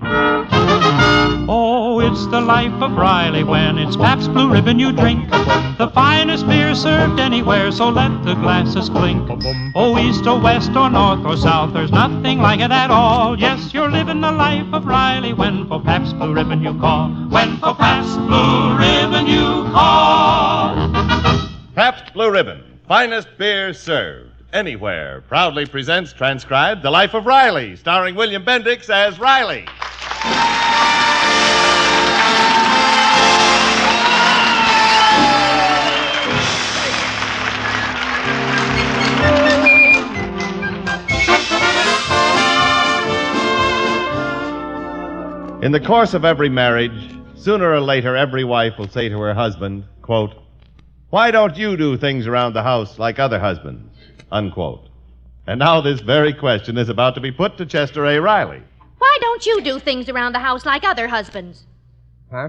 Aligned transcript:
Oh, 0.00 2.00
it's 2.00 2.26
the 2.26 2.40
life 2.40 2.82
of 2.82 2.92
Riley 2.92 3.42
when 3.42 3.78
it's 3.78 3.96
Pabst 3.96 4.32
Blue 4.32 4.50
Ribbon 4.50 4.78
you 4.78 4.92
drink. 4.92 5.28
The 5.78 5.90
finest 5.94 6.46
beer 6.46 6.74
served 6.74 7.18
anywhere, 7.18 7.72
so 7.72 7.88
let 7.88 8.24
the 8.24 8.34
glasses 8.34 8.88
clink. 8.88 9.28
Oh, 9.74 9.98
east 9.98 10.26
or 10.26 10.40
west 10.40 10.70
or 10.76 10.90
north 10.90 11.24
or 11.24 11.36
south, 11.36 11.72
there's 11.72 11.90
nothing 11.90 12.38
like 12.38 12.60
it 12.60 12.70
at 12.70 12.90
all. 12.90 13.38
Yes, 13.38 13.74
you're 13.74 13.90
living 13.90 14.20
the 14.20 14.32
life 14.32 14.72
of 14.72 14.86
Riley 14.86 15.32
when 15.32 15.66
for 15.66 15.80
Pabst 15.80 16.16
Blue 16.18 16.34
Ribbon 16.34 16.62
you 16.62 16.78
call. 16.78 17.08
When 17.30 17.56
for 17.58 17.74
Pabst 17.74 18.16
Blue 18.18 18.76
Ribbon 18.76 19.26
you 19.26 19.72
call. 19.72 20.92
Pabst 21.74 22.12
Blue 22.12 22.30
Ribbon, 22.30 22.62
finest 22.86 23.28
beer 23.36 23.72
served 23.72 24.30
anywhere, 24.52 25.22
proudly 25.28 25.66
presents 25.66 26.12
transcribed 26.12 26.82
The 26.82 26.90
Life 26.90 27.14
of 27.14 27.26
Riley, 27.26 27.76
starring 27.76 28.14
William 28.14 28.44
Bendix 28.44 28.90
as 28.90 29.18
Riley. 29.18 29.66
In 45.68 45.72
the 45.72 45.80
course 45.80 46.14
of 46.14 46.24
every 46.24 46.48
marriage, 46.48 47.14
sooner 47.34 47.70
or 47.70 47.80
later, 47.82 48.16
every 48.16 48.42
wife 48.42 48.78
will 48.78 48.88
say 48.88 49.10
to 49.10 49.20
her 49.20 49.34
husband, 49.34 49.84
quote, 50.00 50.34
Why 51.10 51.30
don't 51.30 51.58
you 51.58 51.76
do 51.76 51.98
things 51.98 52.26
around 52.26 52.54
the 52.54 52.62
house 52.62 52.98
like 52.98 53.18
other 53.18 53.38
husbands? 53.38 53.94
Unquote. 54.32 54.88
And 55.46 55.58
now 55.58 55.82
this 55.82 56.00
very 56.00 56.32
question 56.32 56.78
is 56.78 56.88
about 56.88 57.14
to 57.16 57.20
be 57.20 57.30
put 57.30 57.58
to 57.58 57.66
Chester 57.66 58.06
A. 58.06 58.18
Riley. 58.18 58.62
Why 58.96 59.18
don't 59.20 59.44
you 59.44 59.60
do 59.60 59.78
things 59.78 60.08
around 60.08 60.32
the 60.32 60.38
house 60.38 60.64
like 60.64 60.84
other 60.84 61.06
husbands? 61.06 61.66
Huh? 62.30 62.48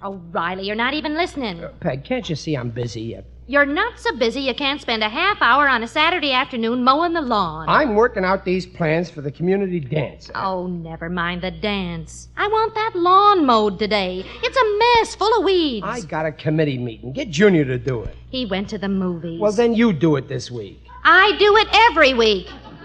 Oh, 0.00 0.22
Riley, 0.30 0.64
you're 0.64 0.76
not 0.76 0.94
even 0.94 1.14
listening. 1.14 1.64
Peg, 1.80 2.04
can't 2.04 2.30
you 2.30 2.36
see 2.36 2.54
I'm 2.54 2.70
busy? 2.70 3.16
Uh, 3.16 3.22
You're 3.50 3.66
not 3.66 3.98
so 3.98 4.14
busy 4.14 4.42
you 4.42 4.54
can't 4.54 4.80
spend 4.80 5.02
a 5.02 5.08
half 5.08 5.42
hour 5.42 5.66
on 5.68 5.82
a 5.82 5.88
Saturday 5.88 6.30
afternoon 6.30 6.84
mowing 6.84 7.14
the 7.14 7.20
lawn. 7.20 7.68
I'm 7.68 7.96
working 7.96 8.24
out 8.24 8.44
these 8.44 8.64
plans 8.64 9.10
for 9.10 9.22
the 9.22 9.32
community 9.32 9.80
dance. 9.80 10.30
Oh, 10.36 10.68
never 10.68 11.10
mind 11.10 11.42
the 11.42 11.50
dance. 11.50 12.28
I 12.36 12.46
want 12.46 12.76
that 12.76 12.92
lawn 12.94 13.44
mowed 13.44 13.80
today. 13.80 14.24
It's 14.44 14.56
a 14.56 14.78
mess 14.78 15.16
full 15.16 15.36
of 15.36 15.44
weeds. 15.44 15.84
I 15.84 16.02
got 16.02 16.26
a 16.26 16.30
committee 16.30 16.78
meeting. 16.78 17.12
Get 17.12 17.30
Junior 17.30 17.64
to 17.64 17.76
do 17.76 18.04
it. 18.04 18.16
He 18.30 18.46
went 18.46 18.68
to 18.68 18.78
the 18.78 18.88
movies. 18.88 19.40
Well, 19.40 19.50
then 19.50 19.74
you 19.74 19.92
do 19.92 20.14
it 20.14 20.28
this 20.28 20.48
week. 20.48 20.86
I 21.02 21.36
do 21.36 21.56
it 21.56 21.66
every 21.90 22.14
week. 22.14 22.46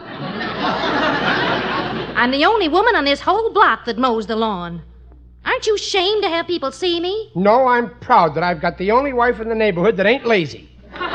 I'm 2.17 2.31
the 2.31 2.43
only 2.43 2.69
woman 2.69 2.95
on 2.95 3.05
this 3.05 3.21
whole 3.21 3.53
block 3.53 3.85
that 3.85 3.99
mows 3.99 4.25
the 4.25 4.35
lawn. 4.35 4.81
Aren't 5.45 5.67
you 5.67 5.75
ashamed 5.75 6.23
to 6.23 6.29
have 6.29 6.47
people 6.47 6.71
see 6.71 6.99
me? 6.99 7.31
No, 7.35 7.67
I'm 7.67 7.89
proud 7.99 8.33
that 8.35 8.43
I've 8.43 8.59
got 8.59 8.77
the 8.77 8.91
only 8.91 9.13
wife 9.13 9.39
in 9.39 9.47
the 9.47 9.55
neighborhood 9.55 9.95
that 9.97 10.05
ain't 10.07 10.25
lazy. 10.25 10.69
Well, 10.91 11.09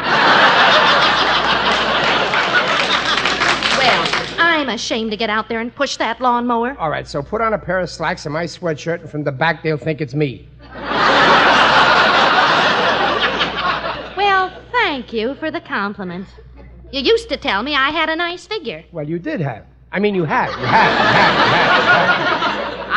I'm 4.39 4.69
ashamed 4.69 5.11
to 5.11 5.17
get 5.17 5.31
out 5.31 5.49
there 5.49 5.59
and 5.61 5.75
push 5.75 5.97
that 5.97 6.21
lawnmower. 6.21 6.77
All 6.79 6.91
right, 6.91 7.09
so 7.09 7.23
put 7.23 7.41
on 7.41 7.55
a 7.55 7.59
pair 7.59 7.81
of 7.81 7.91
slacks 7.91 8.25
and 8.25 8.33
my 8.33 8.45
sweatshirt, 8.45 9.01
and 9.01 9.11
from 9.11 9.25
the 9.25 9.33
back 9.33 9.63
they'll 9.65 9.77
think 9.77 10.01
it's 10.01 10.15
me. 10.15 10.47
Well, 14.17 14.53
thank 14.71 15.13
you 15.13 15.35
for 15.35 15.51
the 15.51 15.61
compliment. 15.61 16.29
You 16.93 17.01
used 17.01 17.29
to 17.31 17.37
tell 17.37 17.63
me 17.63 17.75
I 17.75 17.91
had 17.91 18.09
a 18.09 18.17
nice 18.17 18.47
figure. 18.47 18.85
Well, 18.93 19.09
you 19.09 19.19
did 19.19 19.41
have. 19.41 19.67
I 19.93 19.99
mean, 19.99 20.15
you 20.15 20.25
have. 20.25 20.51
You 20.51 20.67
have. 20.67 20.93
You 20.93 20.99
have. 21.07 22.19
You 22.19 22.27
have. 22.27 22.40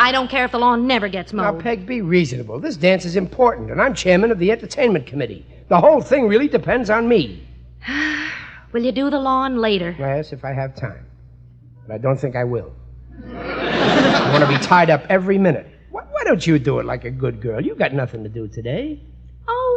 I 0.04 0.12
don't 0.12 0.28
care 0.28 0.44
if 0.44 0.52
the 0.52 0.58
lawn 0.58 0.86
never 0.86 1.08
gets 1.08 1.32
mowed. 1.32 1.54
Now. 1.54 1.60
Peg, 1.62 1.86
be 1.86 2.02
reasonable. 2.02 2.60
This 2.60 2.76
dance 2.76 3.06
is 3.06 3.16
important, 3.16 3.70
and 3.70 3.80
I'm 3.80 3.94
chairman 3.94 4.30
of 4.30 4.38
the 4.38 4.52
entertainment 4.52 5.06
committee. 5.06 5.46
The 5.68 5.80
whole 5.80 6.02
thing 6.02 6.28
really 6.28 6.46
depends 6.46 6.90
on 6.90 7.08
me. 7.08 7.42
Will 8.72 8.84
you 8.84 8.92
do 8.92 9.08
the 9.08 9.18
lawn 9.18 9.56
later? 9.56 9.96
Yes, 9.98 10.34
if 10.34 10.44
I 10.44 10.52
have 10.52 10.76
time. 10.76 11.06
But 11.86 11.94
I 11.94 11.98
don't 11.98 12.18
think 12.18 12.36
I 12.36 12.44
will. 12.44 12.70
I 13.32 14.28
want 14.30 14.44
to 14.44 14.58
be 14.58 14.62
tied 14.62 14.90
up 14.90 15.06
every 15.08 15.38
minute. 15.38 15.68
Why, 15.90 16.02
why 16.10 16.22
don't 16.24 16.46
you 16.46 16.58
do 16.58 16.80
it 16.80 16.84
like 16.84 17.06
a 17.06 17.10
good 17.10 17.40
girl? 17.40 17.62
You've 17.62 17.78
got 17.78 17.94
nothing 17.94 18.22
to 18.24 18.28
do 18.28 18.46
today. 18.46 19.00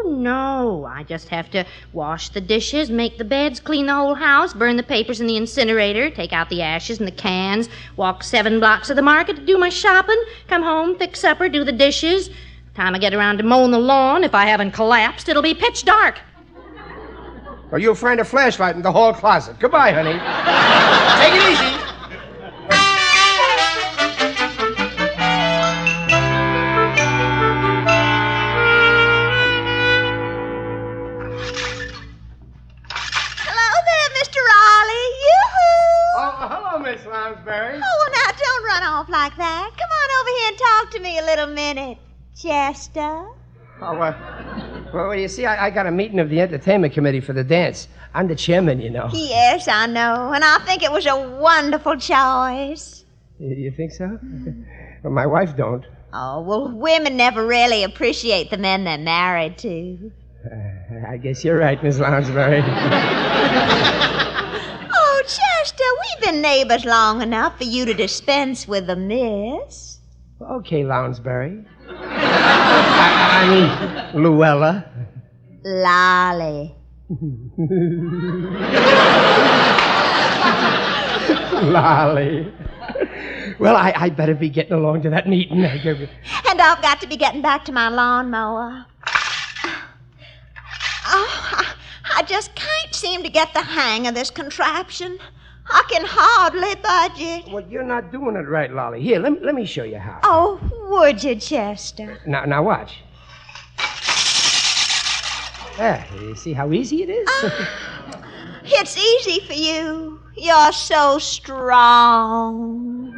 No. 0.09 0.85
I 0.85 1.03
just 1.03 1.29
have 1.29 1.49
to 1.51 1.65
wash 1.93 2.29
the 2.29 2.41
dishes, 2.41 2.89
make 2.89 3.17
the 3.17 3.23
beds, 3.23 3.59
clean 3.59 3.85
the 3.85 3.93
whole 3.93 4.15
house, 4.15 4.53
burn 4.53 4.77
the 4.77 4.83
papers 4.83 5.21
in 5.21 5.27
the 5.27 5.37
incinerator, 5.37 6.09
take 6.09 6.33
out 6.33 6.49
the 6.49 6.61
ashes 6.61 6.99
and 6.99 7.07
the 7.07 7.11
cans, 7.11 7.69
walk 7.95 8.23
seven 8.23 8.59
blocks 8.59 8.87
to 8.87 8.93
the 8.93 9.01
market 9.01 9.35
to 9.35 9.45
do 9.45 9.57
my 9.57 9.69
shopping, 9.69 10.21
come 10.47 10.63
home, 10.63 10.97
fix 10.97 11.19
supper, 11.19 11.49
do 11.49 11.63
the 11.63 11.71
dishes. 11.71 12.29
Time 12.75 12.93
I 12.95 12.99
get 12.99 13.13
around 13.13 13.37
to 13.37 13.43
mowing 13.43 13.71
the 13.71 13.79
lawn, 13.79 14.23
if 14.23 14.35
I 14.35 14.45
haven't 14.45 14.71
collapsed, 14.71 15.29
it'll 15.29 15.41
be 15.41 15.53
pitch 15.53 15.83
dark. 15.83 16.19
Or 17.71 17.79
you'll 17.79 17.95
find 17.95 18.19
a 18.19 18.25
flashlight 18.25 18.75
in 18.75 18.81
the 18.81 18.91
hall 18.91 19.13
closet. 19.13 19.59
Goodbye, 19.59 19.91
honey. 19.91 20.13
Take 21.19 21.41
it 21.41 21.51
easy. 21.51 21.86
Chester? 42.37 43.25
Oh, 43.81 43.97
uh, 43.99 44.13
well, 44.93 45.15
you 45.15 45.27
see, 45.27 45.45
I, 45.45 45.67
I 45.67 45.69
got 45.71 45.87
a 45.87 45.91
meeting 45.91 46.19
of 46.19 46.29
the 46.29 46.39
entertainment 46.39 46.93
committee 46.93 47.19
for 47.19 47.33
the 47.33 47.43
dance. 47.43 47.87
I'm 48.13 48.27
the 48.27 48.35
chairman, 48.35 48.79
you 48.79 48.89
know. 48.91 49.09
Yes, 49.11 49.67
I 49.67 49.87
know, 49.87 50.31
and 50.33 50.43
I 50.43 50.59
think 50.59 50.83
it 50.83 50.91
was 50.91 51.05
a 51.07 51.17
wonderful 51.39 51.95
choice. 51.97 53.05
You, 53.39 53.55
you 53.55 53.71
think 53.71 53.91
so? 53.91 54.19
well, 55.03 55.13
my 55.13 55.25
wife 55.25 55.55
don't. 55.57 55.85
Oh, 56.13 56.41
well, 56.41 56.71
women 56.71 57.17
never 57.17 57.45
really 57.45 57.83
appreciate 57.83 58.49
the 58.51 58.57
men 58.57 58.83
they're 58.83 58.97
married 58.97 59.57
to. 59.59 60.11
Uh, 60.45 61.07
I 61.07 61.17
guess 61.17 61.43
you're 61.43 61.57
right, 61.57 61.81
Miss 61.83 61.97
Lounsbury. 61.99 62.61
Oh, 64.99 65.21
Chester, 65.23 65.83
we've 66.01 66.31
been 66.31 66.41
neighbors 66.41 66.85
long 66.85 67.21
enough 67.21 67.57
for 67.57 67.65
you 67.65 67.85
to 67.85 67.93
dispense 67.93 68.67
with 68.67 68.87
the 68.87 68.95
miss. 68.95 69.99
okay, 70.41 70.83
Lounsbury. 70.83 71.65
I, 72.49 73.43
I 73.43 74.13
mean, 74.13 74.23
Luella. 74.23 74.85
Lolly. 75.63 76.75
Lolly. 81.63 82.51
Well, 83.59 83.75
I, 83.75 83.93
I 83.95 84.09
better 84.09 84.35
be 84.35 84.49
getting 84.49 84.73
along 84.73 85.01
to 85.03 85.09
that 85.09 85.27
meeting. 85.27 85.65
I 85.65 85.77
give 85.77 85.99
you- 85.99 86.07
And 86.49 86.61
I've 86.61 86.81
got 86.81 87.01
to 87.01 87.07
be 87.07 87.17
getting 87.17 87.41
back 87.41 87.65
to 87.65 87.71
my 87.71 87.89
lawnmower. 87.89 88.85
Oh, 91.09 91.39
I, 91.53 91.73
I 92.17 92.21
just 92.23 92.53
can't 92.55 92.93
seem 92.93 93.23
to 93.23 93.29
get 93.29 93.53
the 93.53 93.61
hang 93.61 94.07
of 94.07 94.13
this 94.15 94.29
contraption. 94.29 95.17
I 95.69 95.83
can 95.89 96.05
hardly 96.05 96.75
budge 96.75 97.19
it. 97.19 97.51
Well, 97.51 97.65
you're 97.69 97.83
not 97.83 98.11
doing 98.11 98.35
it 98.35 98.47
right, 98.47 98.71
Lolly. 98.71 99.01
Here, 99.01 99.19
let 99.19 99.33
me, 99.33 99.39
let 99.41 99.55
me 99.55 99.65
show 99.65 99.83
you 99.83 99.97
how. 99.99 100.19
Oh, 100.23 100.59
would 100.89 101.23
you, 101.23 101.35
Chester? 101.35 102.19
Now, 102.25 102.45
now 102.45 102.63
watch. 102.63 103.03
There, 105.77 106.03
you 106.19 106.35
see 106.35 106.53
how 106.53 106.71
easy 106.71 107.03
it 107.03 107.09
is? 107.09 107.27
Ah, 107.29 108.63
it's 108.65 108.97
easy 108.97 109.45
for 109.45 109.53
you. 109.53 110.19
You're 110.35 110.71
so 110.71 111.19
strong. 111.19 113.13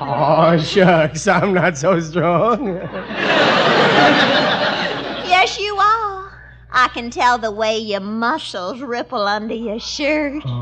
oh, 0.00 0.58
shucks, 0.58 1.26
I'm 1.26 1.54
not 1.54 1.78
so 1.78 1.98
strong. 2.00 2.80
Yes, 5.30 5.58
you 5.58 5.74
are. 5.76 5.79
I 6.72 6.88
can 6.88 7.10
tell 7.10 7.38
the 7.38 7.50
way 7.50 7.78
your 7.78 8.00
muscles 8.00 8.80
ripple 8.80 9.26
under 9.26 9.54
your 9.54 9.80
shirt. 9.80 10.42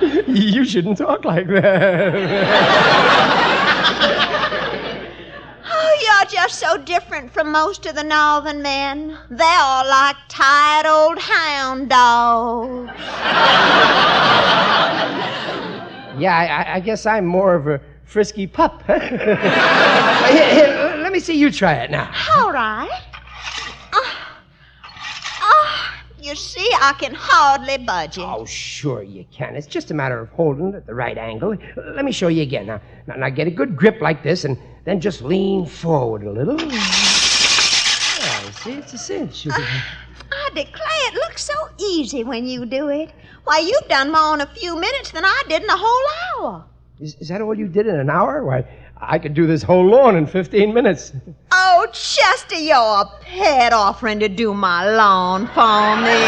Oh. 0.00 0.22
you 0.28 0.64
shouldn't 0.64 0.98
talk 0.98 1.24
like 1.24 1.48
that. 1.48 2.14
Oh, 5.70 5.98
you're 6.02 6.30
just 6.30 6.58
so 6.58 6.78
different 6.78 7.32
from 7.32 7.52
most 7.52 7.84
of 7.86 7.94
the 7.94 8.02
northern 8.04 8.62
men. 8.62 9.16
They're 9.30 9.46
all 9.60 9.86
like 9.88 10.16
tired 10.28 10.86
old 10.86 11.18
hound 11.18 11.90
dogs. 11.90 12.90
Yeah, 16.18 16.36
I, 16.36 16.46
I- 16.46 16.74
I 16.76 16.80
guess 16.80 17.06
I'm 17.06 17.26
more 17.26 17.54
of 17.54 17.68
a 17.68 17.80
frisky 18.04 18.46
pup. 18.48 18.82
here, 18.86 19.36
here, 20.28 20.96
let 21.00 21.12
me 21.12 21.20
see 21.20 21.34
you 21.38 21.50
try 21.52 21.74
it 21.74 21.90
now. 21.92 22.10
All 22.36 22.50
right. 22.52 22.88
Ah, 23.92 24.38
ah, 25.42 25.94
you 26.28 26.36
see, 26.36 26.70
I 26.74 26.92
can 26.92 27.14
hardly 27.14 27.78
budge 27.78 28.18
it. 28.18 28.24
Oh, 28.24 28.44
sure 28.44 29.02
you 29.02 29.24
can. 29.32 29.56
It's 29.56 29.66
just 29.66 29.90
a 29.90 29.94
matter 29.94 30.20
of 30.20 30.28
holding 30.28 30.68
it 30.68 30.74
at 30.74 30.86
the 30.86 30.94
right 30.94 31.16
angle. 31.16 31.56
Let 31.76 32.04
me 32.04 32.12
show 32.12 32.28
you 32.28 32.42
again. 32.42 32.66
Now, 32.66 32.82
now, 33.06 33.16
now 33.16 33.30
get 33.30 33.46
a 33.46 33.50
good 33.50 33.74
grip 33.74 34.02
like 34.02 34.22
this, 34.22 34.44
and 34.44 34.58
then 34.84 35.00
just 35.00 35.22
lean 35.22 35.64
forward 35.64 36.24
a 36.24 36.30
little. 36.30 36.60
Yeah, 36.60 36.76
see, 38.50 38.74
it's 38.74 38.92
a 38.92 38.98
cinch. 38.98 39.46
Ah, 39.50 39.96
I 40.30 40.50
declare 40.54 41.08
it 41.08 41.14
looks 41.14 41.44
so 41.44 41.54
easy 41.78 42.24
when 42.24 42.46
you 42.46 42.66
do 42.66 42.88
it. 42.88 43.10
Why, 43.44 43.60
you've 43.60 43.88
done 43.88 44.12
more 44.12 44.34
in 44.34 44.42
a 44.42 44.46
few 44.46 44.78
minutes 44.78 45.10
than 45.12 45.24
I 45.24 45.42
did 45.48 45.62
in 45.62 45.70
a 45.70 45.78
whole 45.78 46.44
hour. 46.44 46.66
Is, 47.00 47.14
is 47.20 47.28
that 47.28 47.40
all 47.40 47.54
you 47.54 47.68
did 47.68 47.86
in 47.86 47.98
an 47.98 48.10
hour? 48.10 48.44
Why, 48.44 48.66
I 49.00 49.18
could 49.18 49.34
do 49.34 49.46
this 49.46 49.62
whole 49.62 49.86
lawn 49.86 50.16
in 50.16 50.26
15 50.26 50.74
minutes. 50.74 51.12
Oh, 51.52 51.86
Chester, 51.92 52.56
you're 52.56 52.76
a 52.76 53.04
pet 53.20 53.72
offering 53.72 54.18
to 54.20 54.28
do 54.28 54.52
my 54.52 54.90
lawn 54.90 55.46
for 55.48 55.96
me. 56.02 56.18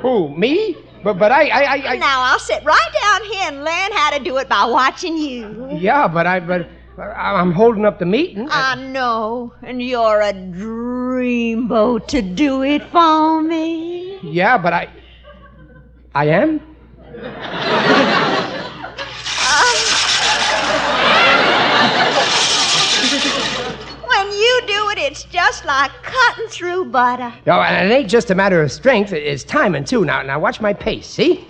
Who, 0.00 0.36
me? 0.36 0.76
But, 1.02 1.18
but 1.18 1.32
I, 1.32 1.48
I, 1.48 1.62
I, 1.62 1.92
I 1.92 1.96
Now 1.96 2.22
I'll 2.22 2.38
sit 2.38 2.64
right 2.64 2.90
down 3.02 3.24
here 3.24 3.48
and 3.48 3.56
learn 3.58 3.92
how 3.92 4.16
to 4.16 4.24
do 4.24 4.38
it 4.38 4.48
by 4.48 4.64
watching 4.64 5.18
you. 5.18 5.68
yeah, 5.72 6.08
but 6.08 6.26
I, 6.26 6.40
but 6.40 6.66
I'm 6.98 7.52
holding 7.52 7.84
up 7.84 7.98
the 7.98 8.06
meeting. 8.06 8.48
I 8.50 8.74
know, 8.76 9.52
and 9.62 9.82
you're 9.82 10.22
a 10.22 10.32
dreamboat 10.32 12.06
to 12.08 12.22
do 12.22 12.62
it 12.62 12.82
for 12.84 13.42
me. 13.42 14.18
Yeah, 14.22 14.56
but 14.56 14.72
I, 14.72 14.88
I 16.14 16.26
am. 16.28 18.20
it's 25.04 25.24
just 25.24 25.64
like 25.64 25.90
cutting 26.02 26.48
through 26.48 26.86
butter. 26.86 27.32
No, 27.46 27.60
and 27.60 27.90
it 27.90 27.94
ain't 27.94 28.10
just 28.10 28.30
a 28.30 28.34
matter 28.34 28.62
of 28.62 28.72
strength. 28.72 29.12
it- 29.12 29.22
It's 29.22 29.44
timing 29.44 29.84
too. 29.84 30.04
Now, 30.04 30.22
now 30.22 30.38
watch 30.38 30.60
my 30.60 30.72
pace. 30.72 31.06
See? 31.06 31.46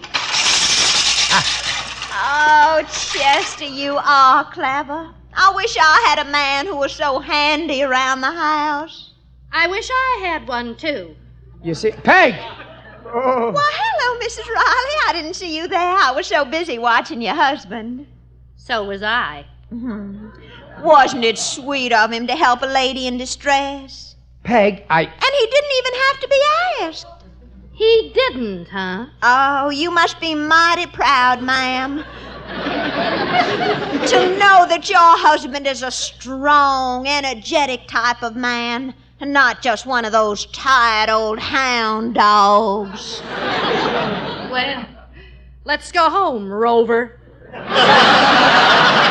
Ah. 1.37 2.79
Oh, 2.81 2.83
Chester, 2.83 3.65
you 3.65 3.97
are 4.03 4.45
clever. 4.53 5.09
I 5.37 5.53
wish 5.55 5.77
I 5.79 6.05
had 6.09 6.27
a 6.27 6.31
man 6.31 6.67
who 6.67 6.77
was 6.77 6.93
so 6.93 7.19
handy 7.19 7.83
around 7.83 8.21
the 8.21 8.31
house. 8.31 9.11
I 9.53 9.67
wish 9.69 9.89
I 9.91 10.19
had 10.23 10.47
one 10.49 10.77
too. 10.77 11.15
You 11.63 11.75
see, 11.75 11.91
Peg. 11.93 12.35
Oh. 13.07 13.51
Why, 13.53 13.71
hello, 13.75 14.21
Mrs. 14.21 14.47
Riley. 14.47 14.97
I 15.09 15.13
didn't 15.13 15.35
see 15.35 15.57
you 15.57 15.69
there. 15.69 15.79
I 15.81 16.13
was 16.13 16.27
so 16.27 16.45
busy 16.45 16.79
watching 16.79 17.21
your 17.23 17.35
husband. 17.35 18.07
So 18.57 18.85
was 18.85 19.03
I. 19.03 19.45
Mm-hmm. 19.73 20.29
Wasn't 20.83 21.25
it 21.25 21.39
sweet 21.39 21.93
of 21.93 22.13
him 22.13 22.27
to 22.27 22.37
help 22.37 22.63
a 22.63 22.67
lady 22.67 23.07
in 23.07 23.17
distress? 23.17 24.17
Peg, 24.43 24.85
I. 24.91 25.03
And 25.03 25.13
he 25.39 25.47
didn't 25.47 25.73
even 25.79 25.95
have 25.95 26.21
to 26.21 26.29
be 26.29 26.43
asked. 26.83 27.07
He 27.73 28.13
didn't, 28.15 28.69
huh? 28.69 29.07
Oh, 29.23 29.71
you 29.71 29.91
must 29.91 30.21
be 30.21 30.35
mighty 30.35 30.87
proud, 30.87 31.43
ma'am. 31.43 32.05
to 34.07 34.39
know 34.39 34.67
that 34.69 34.89
your 34.89 35.01
husband 35.01 35.67
is 35.67 35.83
a 35.83 35.91
strong, 35.91 37.09
energetic 37.09 37.89
type 37.89 38.23
of 38.23 38.37
man, 38.37 38.95
and 39.19 39.33
not 39.33 39.63
just 39.63 39.87
one 39.87 40.05
of 40.05 40.13
those 40.13 40.47
tired 40.47 41.11
old 41.11 41.39
hound 41.41 42.15
dogs. 42.15 43.23
Well, 44.51 44.87
let's 45.65 45.91
go 45.91 46.11
home, 46.11 46.49
Rover. 46.49 47.19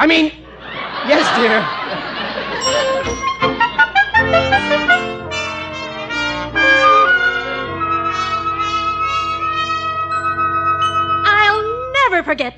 I 0.00 0.06
mean, 0.06 0.32
yes, 1.04 1.34
dear. 1.34 1.77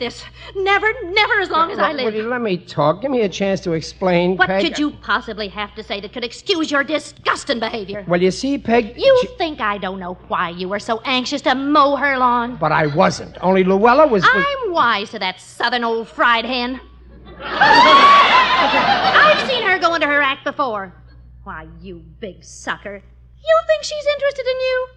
This. 0.00 0.24
Never, 0.56 0.88
never 1.04 1.40
as 1.40 1.48
long 1.50 1.70
as 1.70 1.78
I 1.78 1.92
Will 1.92 2.12
you 2.12 2.22
live. 2.22 2.30
let 2.30 2.40
me 2.40 2.56
talk? 2.56 3.02
Give 3.02 3.10
me 3.12 3.20
a 3.22 3.28
chance 3.28 3.60
to 3.60 3.72
explain, 3.74 4.36
What 4.36 4.48
Peg. 4.48 4.64
could 4.64 4.78
you 4.78 4.90
possibly 4.90 5.46
have 5.48 5.72
to 5.76 5.84
say 5.84 6.00
that 6.00 6.12
could 6.12 6.24
excuse 6.24 6.72
your 6.72 6.82
disgusting 6.82 7.60
behavior? 7.60 8.04
Well, 8.08 8.20
you 8.20 8.32
see, 8.32 8.58
Peg. 8.58 8.94
You 8.98 9.16
she- 9.22 9.28
think 9.38 9.60
I 9.60 9.78
don't 9.78 10.00
know 10.00 10.14
why 10.26 10.48
you 10.50 10.68
were 10.68 10.80
so 10.80 11.00
anxious 11.04 11.40
to 11.42 11.54
mow 11.54 11.94
her 11.96 12.18
lawn? 12.18 12.56
But 12.56 12.72
I 12.72 12.86
wasn't. 12.88 13.38
Only 13.42 13.62
Luella 13.62 14.08
was. 14.08 14.24
was- 14.24 14.30
I'm 14.34 14.72
wise 14.72 15.10
to 15.10 15.20
that 15.20 15.40
southern 15.40 15.84
old 15.84 16.08
fried 16.08 16.44
hen. 16.44 16.80
I've 17.42 19.48
seen 19.48 19.62
her 19.66 19.78
go 19.78 19.94
into 19.94 20.06
her 20.06 20.20
act 20.20 20.44
before. 20.44 20.92
Why, 21.44 21.66
you 21.80 22.04
big 22.20 22.44
sucker. 22.44 23.02
You 23.42 23.60
think 23.66 23.82
she's 23.84 24.04
interested 24.14 24.46
in 24.46 24.60
you? 24.60 24.88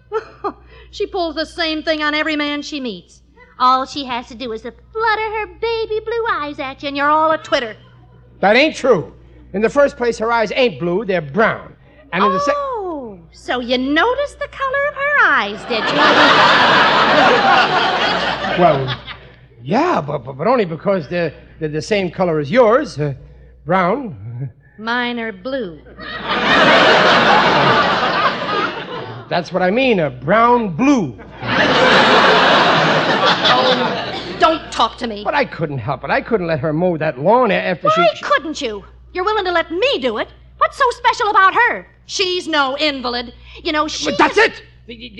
she 0.90 1.06
pulls 1.06 1.34
the 1.36 1.46
same 1.46 1.82
thing 1.82 2.02
on 2.02 2.12
every 2.14 2.36
man 2.36 2.60
she 2.62 2.80
meets. 2.80 3.22
All 3.58 3.86
she 3.86 4.04
has 4.04 4.26
to 4.28 4.34
do 4.34 4.52
is 4.52 4.62
to 4.62 4.72
flutter 4.92 5.22
her 5.22 5.46
baby 5.60 6.00
blue 6.00 6.26
eyes 6.30 6.58
at 6.58 6.82
you, 6.82 6.88
and 6.88 6.96
you're 6.96 7.08
all 7.08 7.30
a 7.32 7.38
twitter. 7.38 7.76
That 8.40 8.56
ain't 8.56 8.74
true. 8.74 9.14
In 9.52 9.62
the 9.62 9.70
first 9.70 9.96
place, 9.96 10.18
her 10.18 10.32
eyes 10.32 10.52
ain't 10.54 10.80
blue; 10.80 11.04
they're 11.04 11.22
brown. 11.22 11.76
And 12.12 12.24
in 12.24 12.32
the 12.32 12.40
second. 12.40 12.54
Oh, 12.56 13.18
so 13.32 13.60
you 13.60 13.78
noticed 13.78 14.38
the 14.38 14.48
color 14.48 14.88
of 14.88 14.94
her 14.94 15.24
eyes, 15.24 15.64
did 15.66 15.84
you? 15.84 15.94
Well, 18.58 18.86
yeah, 19.64 20.00
but, 20.00 20.18
but, 20.18 20.34
but 20.34 20.46
only 20.46 20.64
because 20.64 21.08
they're, 21.08 21.34
they're 21.58 21.68
the 21.68 21.82
same 21.82 22.08
color 22.08 22.38
as 22.38 22.52
yours 22.52 23.00
uh, 23.00 23.14
brown. 23.64 24.52
Mine 24.78 25.18
are 25.18 25.32
blue. 25.32 25.80
That's 29.28 29.52
what 29.52 29.62
I 29.62 29.70
mean, 29.72 29.98
a 29.98 30.10
brown 30.10 30.76
blue. 30.76 31.18
Don't 34.38 34.70
talk 34.72 34.98
to 34.98 35.06
me. 35.06 35.24
But 35.24 35.34
I 35.34 35.44
couldn't 35.44 35.78
help 35.78 36.04
it. 36.04 36.10
I 36.10 36.20
couldn't 36.20 36.46
let 36.46 36.60
her 36.60 36.72
mow 36.72 36.96
that 36.98 37.18
lawn 37.18 37.50
after 37.50 37.88
Why 37.88 38.08
she. 38.14 38.22
couldn't 38.24 38.60
you? 38.60 38.84
You're 39.12 39.24
willing 39.24 39.44
to 39.44 39.52
let 39.52 39.70
me 39.70 39.98
do 39.98 40.18
it. 40.18 40.28
What's 40.58 40.76
so 40.76 40.88
special 40.90 41.28
about 41.28 41.54
her? 41.54 41.86
She's 42.06 42.46
no 42.46 42.76
invalid. 42.76 43.34
You 43.62 43.72
know, 43.72 43.88
she. 43.88 44.10
But 44.10 44.18
that's 44.18 44.38
it! 44.38 44.62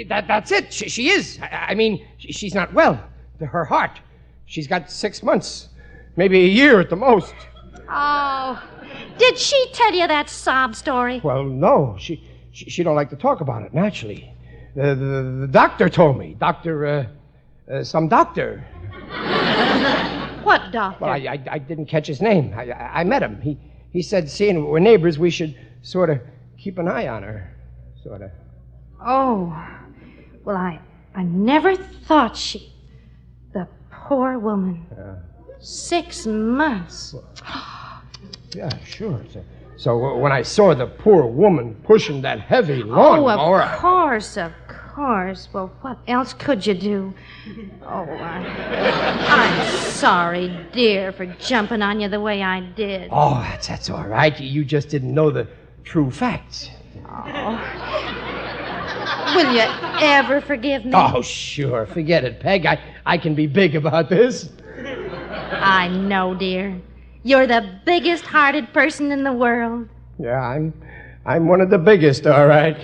That, 0.09 0.27
that's 0.29 0.53
it. 0.53 0.73
She, 0.73 0.89
she 0.89 1.09
is. 1.11 1.39
I, 1.43 1.67
I 1.71 1.75
mean, 1.75 2.07
she's 2.19 2.55
not 2.55 2.73
well. 2.75 3.03
Her 3.41 3.65
heart. 3.65 4.01
She's 4.47 4.67
got 4.67 4.91
six 4.91 5.23
months, 5.23 5.69
maybe 6.17 6.45
a 6.45 6.49
year 6.49 6.81
at 6.81 6.91
the 6.91 6.97
most. 6.97 7.35
Oh. 7.89 8.63
Did 9.19 9.39
she 9.39 9.67
tell 9.73 9.95
you 9.95 10.07
that 10.07 10.29
sob 10.29 10.75
story? 10.75 11.21
Well, 11.23 11.45
no, 11.45 11.97
she 11.99 12.23
she, 12.53 12.71
she 12.71 12.83
don't 12.83 12.95
like 12.97 13.11
to 13.11 13.17
talk 13.17 13.41
about 13.41 13.63
it. 13.63 13.73
Naturally, 13.73 14.33
the 14.75 14.95
the, 14.95 15.39
the 15.43 15.49
doctor 15.49 15.89
told 15.89 16.19
me. 16.19 16.37
Doctor, 16.39 16.87
uh, 16.87 17.07
uh, 17.71 17.83
some 17.85 18.09
doctor. 18.09 18.65
What 20.43 20.73
doctor? 20.73 21.05
Well, 21.05 21.11
I, 21.11 21.17
I, 21.17 21.43
I 21.53 21.59
didn't 21.59 21.87
catch 21.87 22.07
his 22.07 22.21
name. 22.21 22.53
I, 22.55 22.71
I, 22.71 23.01
I 23.01 23.05
met 23.05 23.23
him. 23.23 23.41
He 23.41 23.59
he 23.93 24.03
said, 24.03 24.29
seeing 24.29 24.65
we're 24.65 24.81
neighbors, 24.81 25.19
we 25.19 25.31
should 25.31 25.57
sort 25.83 26.11
of 26.11 26.21
keep 26.59 26.79
an 26.79 26.89
eye 26.89 27.07
on 27.07 27.23
her, 27.23 27.55
sort 28.03 28.23
of. 28.23 28.31
Oh. 29.01 29.57
Well, 30.45 30.57
I 30.57 30.81
I 31.15 31.23
never 31.23 31.77
thought 31.77 32.37
she. 32.37 32.73
The 33.53 33.69
poor 33.91 34.39
woman. 34.39 34.87
Six 35.61 36.27
months. 36.27 37.15
Yeah, 38.57 38.71
sure. 38.85 39.21
So, 39.33 39.45
so 39.77 40.17
when 40.17 40.31
I 40.31 40.43
saw 40.43 40.77
the 40.77 40.87
poor 40.87 41.27
woman 41.27 41.75
pushing 41.83 42.23
that 42.23 42.39
heavy 42.39 42.85
Oh, 42.85 43.29
of 43.29 43.81
course, 43.81 44.37
of 44.37 44.53
course. 44.57 44.84
Well, 44.97 45.73
what 45.81 45.99
else 46.07 46.35
could 46.35 46.65
you 46.67 46.75
do? 46.75 47.15
Oh, 47.83 48.05
I, 48.05 48.47
I'm 49.29 49.77
sorry, 49.91 50.57
dear, 50.73 51.13
for 51.13 51.27
jumping 51.27 51.83
on 51.83 52.01
you 52.01 52.09
the 52.09 52.21
way 52.21 52.43
I 52.43 52.61
did. 52.61 53.09
oh, 53.13 53.41
that's 53.41 53.67
that's 53.67 53.91
all 53.91 54.07
right. 54.07 54.39
You, 54.39 54.49
you 54.49 54.65
just 54.65 54.89
didn't 54.89 55.13
know 55.13 55.31
the 55.31 55.49
true 55.85 56.11
facts. 56.11 56.71
Oh. 57.09 57.61
Will 59.35 59.53
you 59.53 59.63
ever 60.01 60.41
forgive 60.41 60.85
me? 60.85 60.93
Oh, 60.95 61.21
sure. 61.23 61.87
Forget 61.87 62.25
it, 62.25 62.39
Peg. 62.41 62.67
I, 62.67 62.81
I 63.05 63.19
can 63.19 63.35
be 63.35 63.47
big 63.47 63.75
about 63.75 64.09
this. 64.09 64.51
I 65.51 65.89
know, 65.89 66.35
dear. 66.35 66.81
You're 67.25 67.47
the 67.47 67.81
biggest 67.85 68.25
hearted 68.25 68.73
person 68.73 69.11
in 69.11 69.25
the 69.25 69.33
world. 69.33 69.89
Yeah, 70.19 70.41
I'm 70.41 70.73
I'm 71.27 71.49
one 71.49 71.61
of 71.61 71.71
the 71.71 71.79
biggest, 71.79 72.27
all 72.27 72.47
right. 72.47 72.77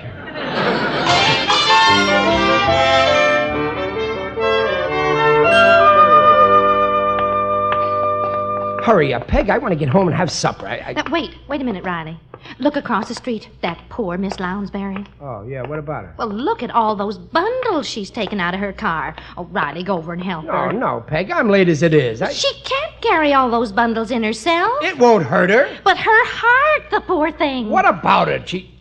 Hurry 8.91 9.15
up, 9.15 9.29
Peg. 9.29 9.51
I 9.51 9.59
want 9.59 9.73
to 9.73 9.79
get 9.79 9.89
home 9.89 10.09
and 10.09 10.17
have 10.17 10.31
supper. 10.31 10.67
I, 10.67 10.79
I... 10.79 10.93
Now, 10.95 11.05
wait, 11.11 11.35
wait 11.49 11.61
a 11.61 11.65
minute, 11.65 11.85
Riley. 11.85 12.19
Look 12.59 12.77
across 12.77 13.09
the 13.09 13.15
street. 13.15 13.49
That 13.63 13.79
poor 13.89 14.19
Miss 14.19 14.41
Lounsbury. 14.41 15.07
Oh, 15.21 15.47
yeah, 15.47 15.63
what 15.63 15.79
about 15.79 16.05
her? 16.05 16.15
Well, 16.19 16.29
look 16.29 16.63
at 16.63 16.71
all 16.71 16.97
those 16.97 17.19
bundles 17.19 17.87
she's 17.87 18.11
taken 18.11 18.41
out 18.41 18.55
of 18.55 18.61
her 18.61 18.73
car. 18.73 19.15
Oh, 19.37 19.45
Riley, 19.45 19.85
go 19.85 19.97
over 19.97 20.13
and 20.13 20.23
help 20.23 20.47
No, 20.47 20.53
her. 20.53 20.69
Oh, 20.69 20.71
no, 20.71 21.05
Peg. 21.07 21.31
I'm 21.31 21.49
late 21.49 21.69
as 21.69 21.83
it 21.83 21.95
is. 21.95 22.21
I... 22.21 22.33
She 22.33 22.53
can't 22.63 23.01
carry 23.01 23.33
all 23.33 23.51
those 23.51 23.71
bundles 23.71 24.11
in 24.11 24.25
herself. 24.25 24.83
It 24.83 24.99
won't 24.99 25.25
hurt 25.25 25.51
her. 25.51 25.79
But 25.85 25.99
her 25.99 26.25
heart, 26.27 26.91
the 26.91 27.01
poor 27.01 27.31
thing. 27.31 27.69
What 27.71 27.87
about 27.87 28.29
it? 28.29 28.49
She. 28.49 28.75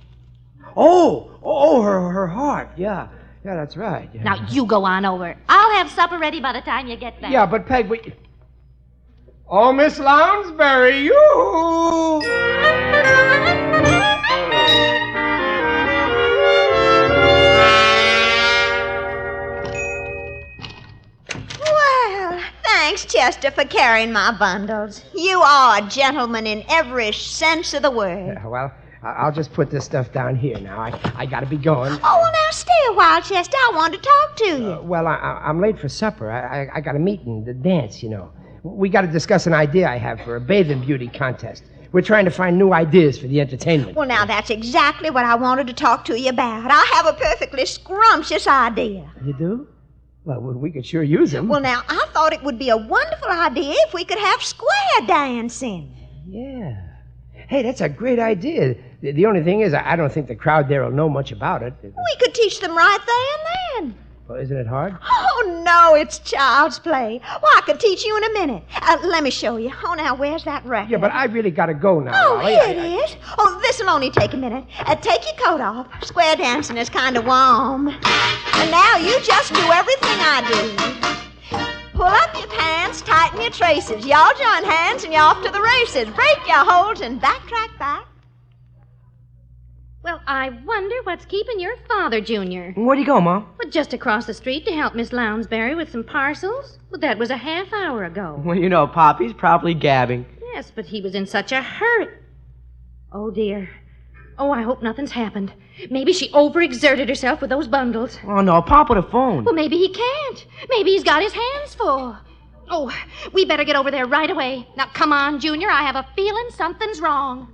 Oh, 0.75 1.29
oh, 1.43 1.81
her, 1.81 2.09
her 2.09 2.27
heart. 2.27 2.69
Yeah, 2.77 3.09
yeah, 3.43 3.55
that's 3.55 3.75
right. 3.77 4.09
Yeah. 4.13 4.23
Now, 4.23 4.47
you 4.49 4.65
go 4.65 4.85
on 4.85 5.05
over. 5.05 5.35
I'll 5.49 5.71
have 5.77 5.91
supper 5.91 6.17
ready 6.17 6.39
by 6.39 6.53
the 6.53 6.61
time 6.61 6.87
you 6.87 6.95
get 6.95 7.21
back. 7.21 7.31
Yeah, 7.31 7.45
but 7.45 7.65
Peg, 7.65 7.89
we. 7.89 8.13
Oh, 9.51 9.73
Miss 9.73 9.97
Lounsbury, 9.97 11.05
you. 11.05 12.21
Well, 21.59 22.39
thanks, 22.63 23.05
Chester, 23.05 23.49
for 23.49 23.65
carrying 23.65 24.13
my 24.13 24.31
bundles. 24.37 25.03
You 25.15 25.41
are 25.41 25.79
a 25.79 25.81
gentleman 25.89 26.45
in 26.45 26.63
every 26.69 27.11
sense 27.11 27.73
of 27.73 27.81
the 27.81 27.89
word. 27.89 28.35
Yeah, 28.35 28.45
well, 28.45 28.71
I'll 29.01 29.31
just 29.31 29.51
put 29.53 29.71
this 29.71 29.83
stuff 29.83 30.13
down 30.13 30.35
here 30.35 30.59
now. 30.59 30.79
I, 30.79 30.99
I 31.15 31.25
gotta 31.25 31.47
be 31.47 31.57
going. 31.57 31.93
Oh, 32.03 32.19
well, 32.21 32.31
now 32.31 32.51
stay 32.51 32.71
a 32.89 32.93
while, 32.93 33.19
Chester. 33.23 33.57
I 33.57 33.71
want 33.75 33.95
to 33.95 33.99
talk 33.99 34.35
to 34.35 34.45
you. 34.45 34.73
Uh, 34.73 34.81
well, 34.83 35.07
I, 35.07 35.41
I'm 35.43 35.59
late 35.59 35.79
for 35.79 35.89
supper. 35.89 36.29
I, 36.29 36.65
I, 36.65 36.69
I 36.75 36.81
got 36.81 36.95
a 36.95 36.99
meeting, 36.99 37.45
the 37.45 37.55
dance, 37.55 38.03
you 38.03 38.09
know. 38.09 38.31
We 38.63 38.89
got 38.89 39.01
to 39.01 39.07
discuss 39.07 39.47
an 39.47 39.53
idea 39.53 39.87
I 39.89 39.97
have 39.97 40.21
for 40.21 40.35
a 40.35 40.41
bathing 40.41 40.81
beauty 40.81 41.07
contest. 41.07 41.63
We're 41.91 42.01
trying 42.01 42.25
to 42.25 42.31
find 42.31 42.57
new 42.57 42.71
ideas 42.71 43.17
for 43.17 43.27
the 43.27 43.41
entertainment. 43.41 43.95
Well, 43.95 44.07
now 44.07 44.25
that's 44.25 44.49
exactly 44.51 45.09
what 45.09 45.25
I 45.25 45.35
wanted 45.35 45.67
to 45.67 45.73
talk 45.73 46.05
to 46.05 46.19
you 46.19 46.29
about. 46.29 46.69
I 46.69 46.85
have 46.93 47.07
a 47.07 47.13
perfectly 47.13 47.65
scrumptious 47.65 48.45
idea. 48.47 49.09
You 49.23 49.33
do? 49.33 49.67
Well, 50.23 50.39
we 50.41 50.69
could 50.71 50.85
sure 50.85 51.01
use 51.01 51.31
them. 51.31 51.47
Well, 51.47 51.61
now 51.61 51.81
I 51.87 52.05
thought 52.13 52.33
it 52.33 52.43
would 52.43 52.59
be 52.59 52.69
a 52.69 52.77
wonderful 52.77 53.29
idea 53.29 53.73
if 53.87 53.93
we 53.93 54.05
could 54.05 54.19
have 54.19 54.43
square 54.43 55.07
dancing. 55.07 55.95
yeah. 56.27 56.85
Hey, 57.47 57.63
that's 57.63 57.81
a 57.81 57.89
great 57.89 58.19
idea. 58.19 58.75
The, 59.01 59.11
the 59.11 59.25
only 59.25 59.43
thing 59.43 59.61
is, 59.61 59.73
I, 59.73 59.93
I 59.93 59.95
don't 59.95 60.11
think 60.13 60.27
the 60.27 60.35
crowd 60.35 60.69
there 60.69 60.83
will 60.83 60.91
know 60.91 61.09
much 61.09 61.31
about 61.31 61.63
it. 61.63 61.73
We 61.81 62.15
could 62.19 62.35
teach 62.35 62.59
them 62.59 62.77
right 62.77 62.99
there 63.07 63.81
and 63.81 63.91
then. 63.91 63.99
Well, 64.29 64.37
isn't 64.39 64.55
it 64.55 64.67
hard? 64.67 64.95
Oh, 65.03 65.61
no, 65.65 65.95
it's 65.95 66.19
child's 66.19 66.77
play. 66.77 67.19
Well, 67.41 67.51
I 67.57 67.61
could 67.65 67.79
teach 67.79 68.05
you 68.05 68.15
in 68.15 68.23
a 68.25 68.33
minute. 68.33 68.63
Uh, 68.79 68.97
let 69.03 69.23
me 69.23 69.31
show 69.31 69.57
you. 69.57 69.71
Oh, 69.83 69.95
now, 69.95 70.13
where's 70.13 70.43
that 70.43 70.63
record? 70.67 70.91
Yeah, 70.91 70.99
but 70.99 71.11
I 71.11 71.25
really 71.25 71.49
got 71.49 71.65
to 71.65 71.73
go 71.73 71.99
now. 71.99 72.11
Oh, 72.13 72.37
here 72.37 72.61
I- 72.61 72.69
it 72.69 72.77
I- 72.77 73.03
is. 73.05 73.15
Oh, 73.39 73.59
this'll 73.63 73.89
only 73.89 74.11
take 74.11 74.35
a 74.35 74.37
minute. 74.37 74.65
Uh, 74.81 74.93
take 74.97 75.23
your 75.25 75.33
coat 75.43 75.61
off. 75.61 75.87
Square 76.03 76.35
dancing 76.35 76.77
is 76.77 76.89
kind 76.91 77.17
of 77.17 77.25
warm. 77.25 77.87
And 77.87 78.69
now 78.69 78.97
you 78.97 79.19
just 79.21 79.51
do 79.51 79.71
everything 79.71 80.17
I 80.21 80.45
do. 80.47 81.57
Pull 81.93 82.03
up 82.05 82.37
your 82.37 82.47
pants, 82.49 83.01
tighten 83.01 83.41
your 83.41 83.49
traces. 83.49 84.05
Y'all 84.05 84.31
join 84.37 84.63
hands 84.63 85.05
and 85.05 85.11
you're 85.11 85.23
off 85.23 85.43
to 85.43 85.49
the 85.51 85.59
races. 85.59 86.07
Break 86.13 86.37
your 86.47 86.63
holds 86.63 87.01
and 87.01 87.19
backtrack 87.19 87.77
back. 87.79 88.05
Well, 90.01 90.21
I 90.25 90.49
wonder 90.65 90.95
what's 91.03 91.25
keeping 91.25 91.59
your 91.59 91.75
father, 91.87 92.21
Junior. 92.21 92.71
Where'd 92.77 92.99
he 92.99 93.03
go, 93.05 93.19
Mom? 93.19 93.53
But 93.57 93.69
just 93.71 93.91
across 93.93 94.25
the 94.25 94.33
street 94.33 94.65
to 94.65 94.71
help 94.71 94.95
Miss 94.95 95.11
Lounsbury 95.11 95.75
with 95.75 95.91
some 95.91 96.05
parcels. 96.05 96.79
But 96.89 97.01
that 97.01 97.17
was 97.17 97.29
a 97.29 97.37
half 97.37 97.73
hour 97.73 98.05
ago. 98.05 98.41
Well, 98.45 98.57
you 98.57 98.69
know, 98.69 98.87
Poppy's 98.87 99.33
probably 99.33 99.73
gabbing. 99.73 100.25
Yes, 100.53 100.71
but 100.73 100.85
he 100.85 101.01
was 101.01 101.15
in 101.15 101.25
such 101.25 101.51
a 101.51 101.61
hurry. 101.61 102.07
Oh, 103.11 103.29
dear. 103.29 103.69
Oh, 104.37 104.51
I 104.51 104.61
hope 104.61 104.81
nothing's 104.81 105.11
happened. 105.11 105.51
Maybe 105.91 106.13
she 106.13 106.29
overexerted 106.31 107.09
herself 107.09 107.41
with 107.41 107.49
those 107.49 107.67
bundles. 107.67 108.17
Oh, 108.25 108.39
no, 108.39 108.61
Pop 108.61 108.87
would 108.87 108.95
have 108.95 109.11
phoned. 109.11 109.45
Well, 109.45 109.55
maybe 109.55 109.77
he 109.77 109.89
can't. 109.89 110.45
Maybe 110.69 110.91
he's 110.91 111.03
got 111.03 111.21
his 111.21 111.33
hands 111.33 111.75
full. 111.75 112.15
Oh, 112.69 112.89
we 113.33 113.43
better 113.43 113.65
get 113.65 113.75
over 113.75 113.91
there 113.91 114.05
right 114.05 114.29
away. 114.31 114.65
Now, 114.77 114.85
come 114.93 115.11
on, 115.11 115.41
Junior. 115.41 115.69
I 115.69 115.83
have 115.83 115.97
a 115.97 116.07
feeling 116.15 116.47
something's 116.51 117.01
wrong. 117.01 117.49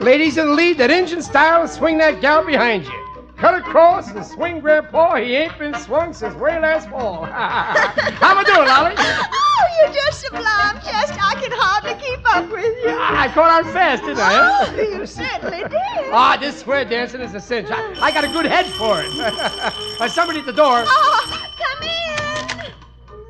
Ladies 0.00 0.38
in 0.38 0.46
the 0.46 0.52
lead, 0.52 0.78
that 0.78 0.90
engine 0.92 1.22
style, 1.22 1.62
and 1.62 1.70
swing 1.70 1.98
that 1.98 2.20
gal 2.20 2.44
behind 2.46 2.84
you. 2.84 3.08
Cut 3.36 3.54
across 3.56 4.10
and 4.10 4.24
swing 4.24 4.60
Grandpa. 4.60 5.16
He 5.16 5.34
ain't 5.34 5.58
been 5.58 5.74
swung 5.74 6.12
since 6.12 6.34
way 6.36 6.58
last 6.58 6.88
fall. 6.88 7.24
How 7.24 8.30
am 8.30 8.38
I 8.38 8.44
doing, 8.44 8.66
Lolly? 8.66 8.94
Oh, 8.96 9.64
you're 9.80 9.92
just 9.92 10.20
sublime, 10.20 10.76
Chester. 10.82 11.18
I 11.20 11.34
can 11.40 11.50
hardly 11.52 11.94
keep 11.94 12.20
up 12.34 12.50
with 12.50 12.76
you. 12.84 12.90
I 12.90 13.30
caught 13.34 13.64
on 13.64 13.72
fast, 13.72 14.02
didn't 14.02 14.18
I? 14.20 14.66
Oh, 14.68 14.80
you 14.80 15.06
certainly 15.06 15.62
did. 15.62 16.12
Ah, 16.12 16.36
this 16.40 16.60
square 16.60 16.84
dancing 16.84 17.20
is 17.20 17.34
a 17.34 17.40
cinch. 17.40 17.68
I, 17.70 17.94
I 18.00 18.12
got 18.12 18.24
a 18.24 18.28
good 18.28 18.46
head 18.46 18.66
for 18.66 19.00
it. 19.00 20.10
somebody 20.10 20.40
at 20.40 20.46
the 20.46 20.52
door. 20.52 20.84
Oh, 20.86 21.48
come 21.58 21.88
in. 21.88 22.72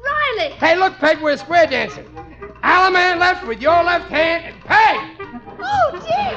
Riley! 0.04 0.52
Hey, 0.54 0.76
look, 0.76 0.98
Peg, 0.98 1.20
we're 1.20 1.36
square 1.38 1.66
dancing. 1.66 2.04
Allemande 2.62 3.18
left 3.18 3.46
with 3.46 3.60
your 3.60 3.82
left 3.82 4.10
hand, 4.10 4.44
and 4.46 4.64
Peg! 4.64 5.17
Oh, 5.60 5.90
dear. 5.92 6.34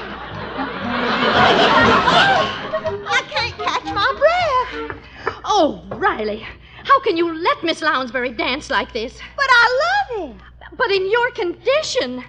I 3.08 3.22
can't 3.30 3.56
catch 3.58 3.84
my 3.86 4.14
breath. 4.20 4.98
Oh, 5.46 5.84
Riley. 5.96 6.46
How 6.84 7.00
can 7.02 7.18
you 7.18 7.34
let 7.34 7.64
Miss 7.64 7.82
Lounsbury 7.82 8.32
dance 8.32 8.70
like 8.70 8.92
this? 8.94 9.20
But 9.36 9.46
I 9.50 9.80
love 10.18 10.30
it. 10.32 10.36
But 10.78 10.92
in 10.92 11.10
your 11.12 11.32
condition. 11.32 12.24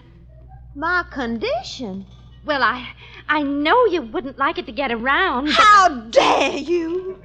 My 0.74 1.04
condition. 1.10 2.06
Well, 2.44 2.62
I 2.62 2.88
I 3.28 3.42
know 3.42 3.86
you 3.86 4.02
wouldn't 4.02 4.38
like 4.38 4.58
it 4.58 4.66
to 4.66 4.72
get 4.72 4.90
around. 4.92 5.46
But 5.46 5.54
How 5.54 5.88
dare 6.10 6.56
you? 6.56 7.22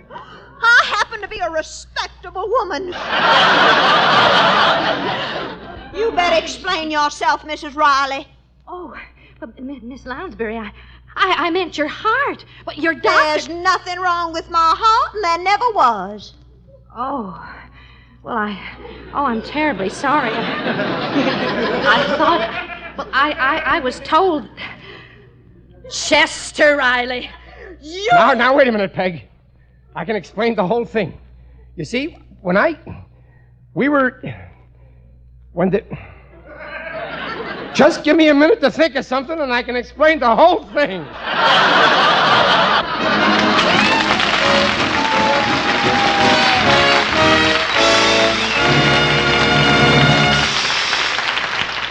I 0.61 0.83
happen 0.85 1.21
to 1.21 1.27
be 1.27 1.39
a 1.39 1.49
respectable 1.49 2.47
woman. 2.47 2.87
you 5.93 6.11
better 6.11 6.35
explain 6.43 6.89
yourself, 6.91 7.41
Mrs. 7.43 7.75
Riley. 7.75 8.27
oh, 8.67 8.95
but 9.39 9.59
Miss 9.59 10.05
Lounsbury, 10.05 10.57
I, 10.57 10.71
I 11.15 11.47
I 11.47 11.49
meant 11.49 11.77
your 11.77 11.87
heart. 11.87 12.45
But 12.65 12.77
your 12.77 12.93
dad. 12.93 13.33
There's 13.33 13.49
nothing 13.49 13.99
wrong 13.99 14.33
with 14.33 14.49
my 14.49 14.73
heart, 14.77 15.15
and 15.15 15.23
there 15.23 15.37
never 15.43 15.65
was. 15.71 16.33
Oh. 16.95 17.55
Well, 18.23 18.35
I. 18.35 18.59
Oh, 19.13 19.25
I'm 19.25 19.41
terribly 19.41 19.89
sorry. 19.89 20.31
I 20.33 22.03
thought. 22.17 22.97
Well, 22.97 23.09
I, 23.13 23.31
I, 23.31 23.77
I 23.77 23.79
was 23.79 23.99
told. 24.01 24.49
Chester 25.89 26.75
Riley. 26.75 27.29
You. 27.81 28.09
Now, 28.11 28.33
now, 28.33 28.57
wait 28.57 28.67
a 28.67 28.71
minute, 28.71 28.93
Peg. 28.93 29.23
I 29.95 30.03
can 30.03 30.15
explain 30.15 30.55
the 30.55 30.67
whole 30.67 30.83
thing. 30.83 31.17
You 31.75 31.85
see, 31.85 32.17
when 32.41 32.57
I. 32.57 32.77
We 33.73 33.87
were. 33.87 34.21
When 35.53 35.69
the. 35.69 35.83
Just 37.77 38.03
give 38.03 38.17
me 38.17 38.29
a 38.29 38.33
minute 38.33 38.59
to 38.61 38.71
think 38.71 38.95
of 38.95 39.05
something 39.05 39.39
and 39.39 39.53
I 39.53 39.61
can 39.61 39.75
explain 39.75 40.17
the 40.17 40.35
whole 40.35 40.63
thing. 40.63 41.05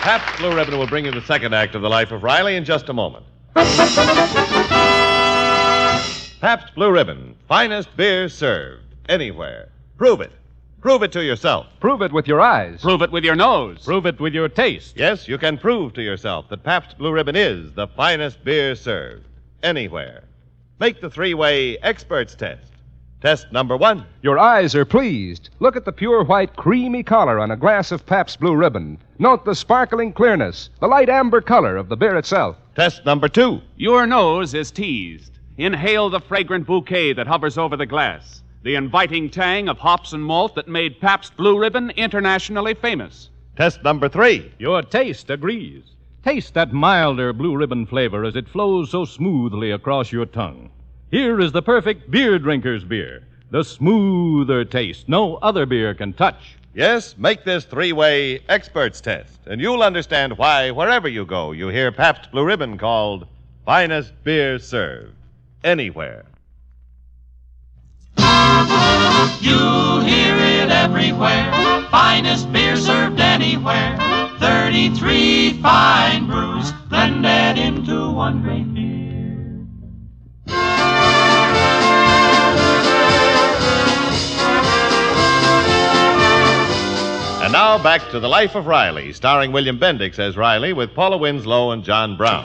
Pabst 0.03 0.39
Blue 0.41 0.53
Ribbon 0.53 0.77
will 0.77 0.89
bring 0.89 1.05
you 1.05 1.13
the 1.13 1.23
second 1.23 1.55
act 1.55 1.77
of 1.77 1.83
the 1.83 1.89
life 1.89 2.11
of 2.11 2.25
Riley 2.25 2.57
in 2.57 2.65
just 2.65 2.89
a 2.89 2.93
moment. 2.93 3.25
Pabst 6.41 6.75
Blue 6.75 6.91
Ribbon, 6.91 7.37
finest 7.47 7.97
beer 7.97 8.29
served 8.29 8.83
anywhere. 9.09 9.69
Prove 9.97 10.21
it. 10.21 10.33
Prove 10.81 11.03
it 11.03 11.13
to 11.13 11.25
yourself. 11.25 11.67
Prove 11.81 12.03
it 12.03 12.13
with 12.13 12.29
your 12.29 12.41
eyes. 12.41 12.81
Prove 12.81 13.03
it 13.03 13.11
with 13.11 13.25
your 13.25 13.35
nose. 13.35 13.85
Prove 13.85 14.07
it 14.07 14.21
with 14.21 14.35
your 14.35 14.49
taste. 14.49 14.95
Yes, 14.97 15.27
you 15.27 15.39
can 15.39 15.59
prove 15.59 15.95
to 15.95 16.03
yourself 16.03 16.49
that 16.49 16.63
Pabst 16.63 16.99
Blue 16.99 17.13
Ribbon 17.13 17.35
is 17.35 17.73
the 17.73 17.89
finest 17.89 18.45
beer 18.45 18.75
served 18.75 19.27
anywhere. 19.63 20.25
Make 20.79 21.01
the 21.01 21.11
three 21.11 21.35
way 21.35 21.79
experts 21.79 22.35
test. 22.35 22.71
Test 23.23 23.51
number 23.51 23.77
one. 23.77 24.05
Your 24.23 24.39
eyes 24.39 24.75
are 24.75 24.85
pleased. 24.85 25.49
Look 25.59 25.75
at 25.75 25.87
the 25.87 25.93
pure 25.93 26.23
white, 26.23 26.55
creamy 26.55 27.03
color 27.03 27.41
on 27.41 27.51
a 27.51 27.57
glass 27.57 27.91
of 27.91 28.05
Pabst 28.05 28.39
Blue 28.39 28.55
Ribbon. 28.55 28.99
Note 29.19 29.45
the 29.45 29.55
sparkling 29.55 30.13
clearness, 30.13 30.69
the 30.81 30.87
light 30.87 31.09
amber 31.09 31.41
color 31.41 31.77
of 31.77 31.89
the 31.89 31.97
beer 31.97 32.17
itself. 32.17 32.57
Test 32.77 33.07
number 33.07 33.29
two. 33.29 33.63
Your 33.77 34.07
nose 34.07 34.53
is 34.53 34.71
teased. 34.71 35.33
Inhale 35.57 36.11
the 36.11 36.21
fragrant 36.21 36.67
bouquet 36.67 37.15
that 37.15 37.27
hovers 37.27 37.57
over 37.57 37.77
the 37.77 37.87
glass. 37.87 38.43
The 38.67 38.75
inviting 38.75 39.31
tang 39.31 39.69
of 39.69 39.79
hops 39.79 40.13
and 40.13 40.25
malt 40.25 40.57
that 40.57 40.67
made 40.67 41.01
Pabst 41.01 41.37
Blue 41.37 41.57
Ribbon 41.57 41.91
internationally 41.91 42.75
famous. 42.75 43.31
Test 43.57 43.85
number 43.85 44.09
three. 44.09 44.51
Your 44.59 44.83
taste 44.83 45.31
agrees. 45.31 45.85
Taste 46.25 46.55
that 46.55 46.73
milder 46.73 47.33
Blue 47.33 47.57
Ribbon 47.57 47.87
flavor 47.87 48.25
as 48.25 48.35
it 48.35 48.49
flows 48.49 48.91
so 48.91 49.05
smoothly 49.05 49.71
across 49.71 50.11
your 50.11 50.27
tongue. 50.27 50.69
Here 51.13 51.39
is 51.39 51.53
the 51.53 51.63
perfect 51.63 52.11
beer 52.11 52.41
drinker's 52.41 52.83
beer. 52.83 53.23
The 53.53 53.63
smoother 53.63 54.65
taste 54.65 55.09
no 55.09 55.37
other 55.37 55.65
beer 55.65 55.95
can 55.95 56.13
touch. 56.13 56.57
Yes, 56.75 57.17
make 57.17 57.45
this 57.45 57.67
three 57.67 57.93
way 57.93 58.41
experts 58.49 59.01
test, 59.01 59.39
and 59.47 59.61
you'll 59.61 59.85
understand 59.85 60.37
why, 60.39 60.73
wherever 60.73 61.07
you 61.07 61.25
go, 61.25 61.53
you 61.53 61.69
hear 61.69 61.93
Pabst 61.93 62.33
Blue 62.33 62.45
Ribbon 62.45 62.79
called 62.79 63.29
finest 63.65 64.13
beer 64.25 64.59
served 64.59 65.15
anywhere. 65.63 66.25
You'll 69.41 70.01
hear 70.01 70.37
it 70.37 70.71
everywhere. 70.71 71.53
Finest 71.91 72.53
beer 72.53 72.77
served 72.77 73.21
anywhere. 73.21 73.97
33 74.39 75.61
fine 75.63 76.27
brews 76.27 76.73
blended 76.89 77.59
into 77.59 78.11
one 78.11 78.43
great 78.43 78.73
beer. 78.75 78.87
And 87.43 87.53
now 87.53 87.81
back 87.81 88.11
to 88.11 88.19
The 88.19 88.29
Life 88.29 88.57
of 88.57 88.67
Riley, 88.67 89.13
starring 89.13 89.53
William 89.53 89.79
Bendix 89.79 90.19
as 90.19 90.37
Riley 90.37 90.73
with 90.73 90.93
Paula 90.95 91.17
Winslow 91.17 91.71
and 91.71 91.85
John 91.85 92.17
Brown. 92.17 92.45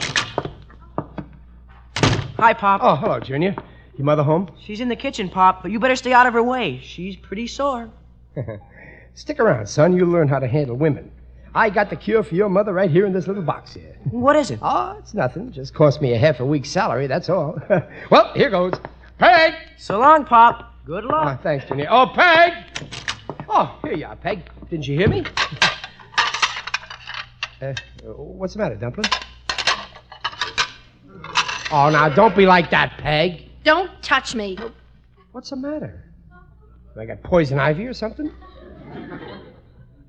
Hi, 2.38 2.52
Pop. 2.54 2.80
Oh, 2.84 2.94
hello, 2.94 3.18
Junior. 3.18 3.56
Your 3.96 4.06
mother 4.06 4.22
home? 4.22 4.50
She's 4.64 4.80
in 4.80 4.88
the 4.88 4.96
kitchen, 4.96 5.28
Pop, 5.28 5.62
but 5.62 5.70
you 5.70 5.78
better 5.78 5.96
stay 5.96 6.12
out 6.12 6.26
of 6.26 6.32
her 6.32 6.42
way. 6.42 6.80
She's 6.82 7.16
pretty 7.16 7.46
sore. 7.46 7.90
Stick 9.14 9.38
around, 9.38 9.66
son. 9.68 9.94
You'll 9.94 10.08
learn 10.08 10.28
how 10.28 10.38
to 10.38 10.46
handle 10.46 10.76
women. 10.76 11.10
I 11.54 11.68
got 11.68 11.90
the 11.90 11.96
cure 11.96 12.22
for 12.22 12.34
your 12.34 12.48
mother 12.48 12.72
right 12.72 12.90
here 12.90 13.04
in 13.04 13.12
this 13.12 13.26
little 13.26 13.42
box 13.42 13.74
here. 13.74 13.96
What 14.10 14.36
is 14.36 14.50
it? 14.50 14.58
Oh, 14.62 14.96
it's 14.98 15.12
nothing. 15.12 15.52
Just 15.52 15.74
cost 15.74 16.00
me 16.00 16.14
a 16.14 16.18
half 16.18 16.40
a 16.40 16.46
week's 16.46 16.70
salary, 16.70 17.06
that's 17.06 17.28
all. 17.28 17.60
well, 18.10 18.32
here 18.34 18.48
goes. 18.48 18.72
Peg! 19.18 19.54
So 19.76 19.98
long, 19.98 20.24
Pop. 20.24 20.74
Good 20.86 21.04
luck. 21.04 21.26
Ah, 21.26 21.38
thanks, 21.42 21.66
Junior. 21.66 21.86
Oh, 21.90 22.06
Peg! 22.14 22.54
Oh, 23.48 23.78
here 23.84 23.92
you 23.94 24.06
are, 24.06 24.16
Peg. 24.16 24.48
Didn't 24.70 24.88
you 24.88 24.96
hear 24.96 25.08
me? 25.08 25.24
uh, 27.60 27.74
what's 28.04 28.54
the 28.54 28.58
matter, 28.58 28.74
Dumpling? 28.74 29.10
Oh, 31.70 31.90
now, 31.90 32.08
don't 32.08 32.34
be 32.34 32.46
like 32.46 32.70
that, 32.70 32.96
Peg. 32.98 33.48
Don't 33.64 33.90
touch 34.02 34.34
me. 34.34 34.58
What's 35.32 35.50
the 35.50 35.56
matter? 35.56 36.04
I 36.98 37.06
got 37.06 37.22
poison 37.22 37.58
ivy 37.58 37.86
or 37.86 37.94
something? 37.94 38.30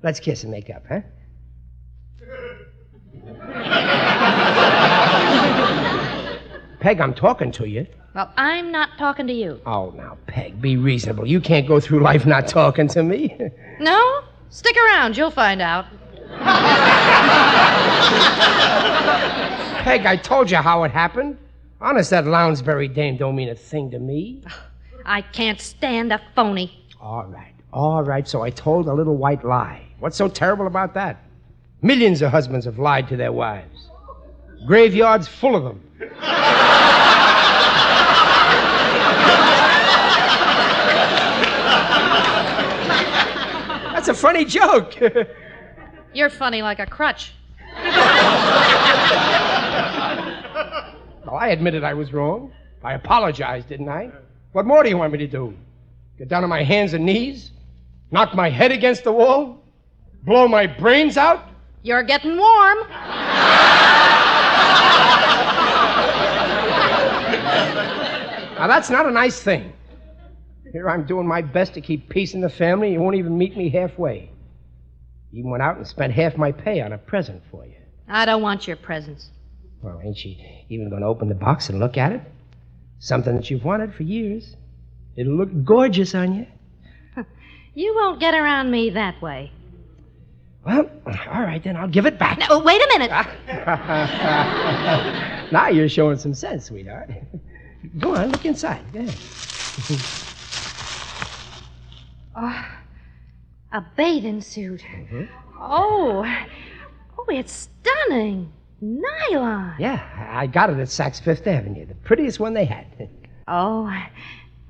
Let's 0.02 0.20
kiss 0.20 0.42
and 0.42 0.52
make 0.52 0.68
up, 0.70 0.84
huh? 0.88 1.00
Peg, 6.80 7.00
I'm 7.00 7.14
talking 7.14 7.50
to 7.52 7.66
you. 7.66 7.86
Well, 8.14 8.30
I'm 8.36 8.70
not 8.70 8.90
talking 8.98 9.26
to 9.26 9.32
you. 9.32 9.60
Oh, 9.64 9.90
now, 9.96 10.18
Peg, 10.26 10.60
be 10.60 10.76
reasonable. 10.76 11.26
You 11.26 11.40
can't 11.40 11.66
go 11.66 11.80
through 11.80 12.00
life 12.00 12.26
not 12.26 12.46
talking 12.46 12.86
to 12.88 13.02
me. 13.02 13.36
No? 13.80 14.22
Stick 14.50 14.76
around. 14.76 15.16
You'll 15.16 15.30
find 15.30 15.62
out. 15.62 15.86
Peg, 19.82 20.06
I 20.06 20.16
told 20.22 20.50
you 20.50 20.58
how 20.58 20.84
it 20.84 20.90
happened. 20.90 21.38
Honest, 21.84 22.08
that 22.08 22.24
Lounsbury 22.24 22.88
dame 22.88 23.18
don't 23.18 23.36
mean 23.36 23.50
a 23.50 23.54
thing 23.54 23.90
to 23.90 23.98
me. 23.98 24.42
I 25.04 25.20
can't 25.20 25.60
stand 25.60 26.14
a 26.14 26.20
phony. 26.34 26.82
All 26.98 27.26
right, 27.26 27.52
all 27.74 28.02
right, 28.02 28.26
so 28.26 28.40
I 28.40 28.48
told 28.48 28.88
a 28.88 28.94
little 28.94 29.18
white 29.18 29.44
lie. 29.44 29.84
What's 29.98 30.16
so 30.16 30.26
terrible 30.26 30.66
about 30.66 30.94
that? 30.94 31.22
Millions 31.82 32.22
of 32.22 32.30
husbands 32.30 32.64
have 32.64 32.78
lied 32.78 33.06
to 33.08 33.18
their 33.18 33.32
wives. 33.32 33.90
Graveyards 34.66 35.28
full 35.28 35.54
of 35.54 35.64
them. 35.64 35.82
That's 43.92 44.08
a 44.08 44.14
funny 44.14 44.46
joke. 44.46 44.94
You're 46.14 46.30
funny 46.30 46.62
like 46.62 46.78
a 46.78 46.86
crutch. 46.86 47.34
well, 51.34 51.42
I 51.42 51.48
admitted 51.48 51.82
I 51.82 51.94
was 51.94 52.12
wrong. 52.12 52.52
I 52.84 52.94
apologized, 52.94 53.68
didn't 53.68 53.88
I? 53.88 54.08
What 54.52 54.66
more 54.66 54.84
do 54.84 54.88
you 54.88 54.96
want 54.96 55.12
me 55.12 55.18
to 55.18 55.26
do? 55.26 55.52
Get 56.16 56.28
down 56.28 56.44
on 56.44 56.48
my 56.48 56.62
hands 56.62 56.92
and 56.92 57.04
knees? 57.04 57.50
Knock 58.12 58.36
my 58.36 58.48
head 58.48 58.70
against 58.70 59.02
the 59.02 59.10
wall? 59.10 59.64
Blow 60.22 60.46
my 60.46 60.68
brains 60.68 61.16
out? 61.16 61.48
You're 61.82 62.04
getting 62.04 62.36
warm. 62.36 62.78
Now, 68.56 68.68
that's 68.68 68.88
not 68.88 69.04
a 69.06 69.10
nice 69.10 69.40
thing. 69.40 69.72
Here 70.70 70.88
I'm 70.88 71.04
doing 71.04 71.26
my 71.26 71.42
best 71.42 71.74
to 71.74 71.80
keep 71.80 72.08
peace 72.10 72.34
in 72.34 72.42
the 72.42 72.48
family. 72.48 72.92
You 72.92 73.00
won't 73.00 73.16
even 73.16 73.36
meet 73.36 73.56
me 73.56 73.70
halfway. 73.70 74.30
Even 75.32 75.50
went 75.50 75.64
out 75.64 75.78
and 75.78 75.84
spent 75.84 76.12
half 76.12 76.36
my 76.36 76.52
pay 76.52 76.80
on 76.80 76.92
a 76.92 76.98
present 76.98 77.42
for 77.50 77.66
you. 77.66 77.74
I 78.06 78.24
don't 78.24 78.40
want 78.40 78.68
your 78.68 78.76
presents. 78.76 79.30
Well, 79.84 80.00
ain't 80.02 80.16
she 80.16 80.64
even 80.70 80.88
going 80.88 81.02
to 81.02 81.08
open 81.08 81.28
the 81.28 81.34
box 81.34 81.68
and 81.68 81.78
look 81.78 81.98
at 81.98 82.12
it? 82.12 82.22
Something 83.00 83.36
that 83.36 83.50
you've 83.50 83.64
wanted 83.64 83.94
for 83.94 84.02
years. 84.02 84.56
It'll 85.14 85.34
look 85.34 85.50
gorgeous 85.64 86.14
on 86.14 86.34
you. 86.34 86.46
You 87.76 87.92
won't 87.96 88.20
get 88.20 88.34
around 88.34 88.70
me 88.70 88.90
that 88.90 89.20
way. 89.20 89.50
Well, 90.64 90.88
all 91.04 91.42
right, 91.42 91.60
then 91.62 91.76
I'll 91.76 91.88
give 91.88 92.06
it 92.06 92.20
back. 92.20 92.38
No, 92.38 92.60
wait 92.60 92.80
a 92.80 92.86
minute. 92.86 93.10
now 95.52 95.68
you're 95.70 95.88
showing 95.88 96.16
some 96.16 96.34
sense, 96.34 96.66
sweetheart. 96.66 97.10
Go 97.98 98.14
on, 98.14 98.30
look 98.30 98.46
inside. 98.46 98.80
Yeah. 98.92 99.10
Oh, 102.36 102.64
a 103.72 103.84
bathing 103.96 104.40
suit. 104.40 104.82
Mm-hmm. 104.82 105.24
Oh, 105.60 106.24
oh, 107.18 107.26
it's 107.28 107.52
stunning. 107.52 108.52
Nylon. 108.80 109.74
Yeah, 109.78 110.02
I 110.30 110.46
got 110.46 110.70
it 110.70 110.78
at 110.78 110.88
Saks 110.88 111.20
Fifth 111.20 111.46
Avenue, 111.46 111.86
the 111.86 111.94
prettiest 111.94 112.40
one 112.40 112.54
they 112.54 112.64
had. 112.64 112.86
Oh, 113.46 113.84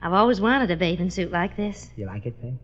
I've 0.02 0.12
always 0.12 0.40
wanted 0.40 0.68
a 0.72 0.76
bathing 0.76 1.08
suit 1.08 1.30
like 1.30 1.56
this. 1.56 1.90
You 1.94 2.06
like 2.06 2.26
it, 2.26 2.34
babe? 2.42 2.58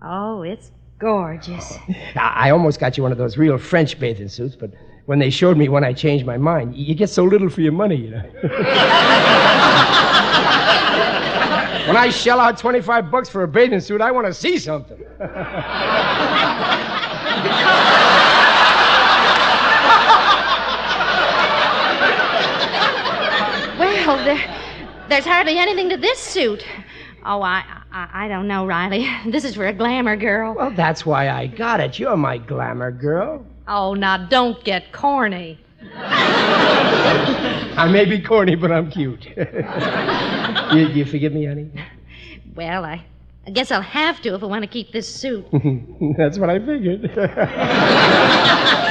Oh, 0.00 0.42
it's 0.42 0.70
gorgeous. 1.00 1.76
I 2.14 2.32
I 2.46 2.50
almost 2.50 2.78
got 2.78 2.96
you 2.96 3.02
one 3.02 3.10
of 3.10 3.18
those 3.18 3.36
real 3.36 3.58
French 3.58 3.98
bathing 3.98 4.28
suits, 4.28 4.54
but 4.54 4.70
when 5.06 5.18
they 5.18 5.30
showed 5.30 5.56
me 5.56 5.68
one, 5.68 5.82
I 5.82 5.92
changed 5.92 6.24
my 6.24 6.36
mind. 6.36 6.76
You 6.76 6.94
get 6.94 7.10
so 7.10 7.24
little 7.24 7.48
for 7.48 7.60
your 7.60 7.72
money, 7.72 7.96
you 7.96 8.10
know. 8.10 8.22
when 11.88 11.96
I 11.96 12.08
shell 12.10 12.38
out 12.38 12.56
25 12.56 13.10
bucks 13.10 13.28
for 13.28 13.42
a 13.42 13.48
bathing 13.48 13.80
suit, 13.80 14.00
I 14.00 14.12
want 14.12 14.26
to 14.28 14.34
see 14.34 14.58
something. 14.58 14.98
Well, 23.78 24.17
there, 24.28 24.60
there's 25.08 25.24
hardly 25.24 25.56
anything 25.58 25.88
to 25.88 25.96
this 25.96 26.18
suit. 26.18 26.62
Oh, 27.24 27.40
I, 27.42 27.64
I, 27.90 28.26
I 28.26 28.28
don't 28.28 28.46
know, 28.46 28.66
Riley. 28.66 29.08
This 29.26 29.44
is 29.44 29.54
for 29.54 29.66
a 29.66 29.72
glamour 29.72 30.16
girl. 30.16 30.54
well, 30.54 30.70
that's 30.70 31.06
why 31.06 31.30
I 31.30 31.46
got 31.46 31.80
it. 31.80 31.98
You're 31.98 32.16
my 32.16 32.38
glamour 32.38 32.90
girl. 32.90 33.44
Oh, 33.66 33.94
now 33.94 34.16
don't 34.28 34.62
get 34.64 34.92
corny. 34.92 35.58
I 35.94 37.88
may 37.90 38.04
be 38.04 38.20
corny, 38.20 38.54
but 38.54 38.70
I'm 38.70 38.90
cute. 38.90 39.24
you, 40.72 40.88
you 40.88 41.04
forgive 41.04 41.32
me, 41.32 41.46
honey? 41.46 41.70
Well, 42.54 42.84
I, 42.84 43.04
I 43.46 43.50
guess 43.50 43.70
I'll 43.70 43.80
have 43.80 44.20
to 44.22 44.34
if 44.34 44.42
I 44.42 44.46
want 44.46 44.62
to 44.62 44.68
keep 44.68 44.92
this 44.92 45.08
suit. 45.08 45.46
That's 46.18 46.38
what 46.38 46.50
I 46.50 46.58
figured. 46.58 47.02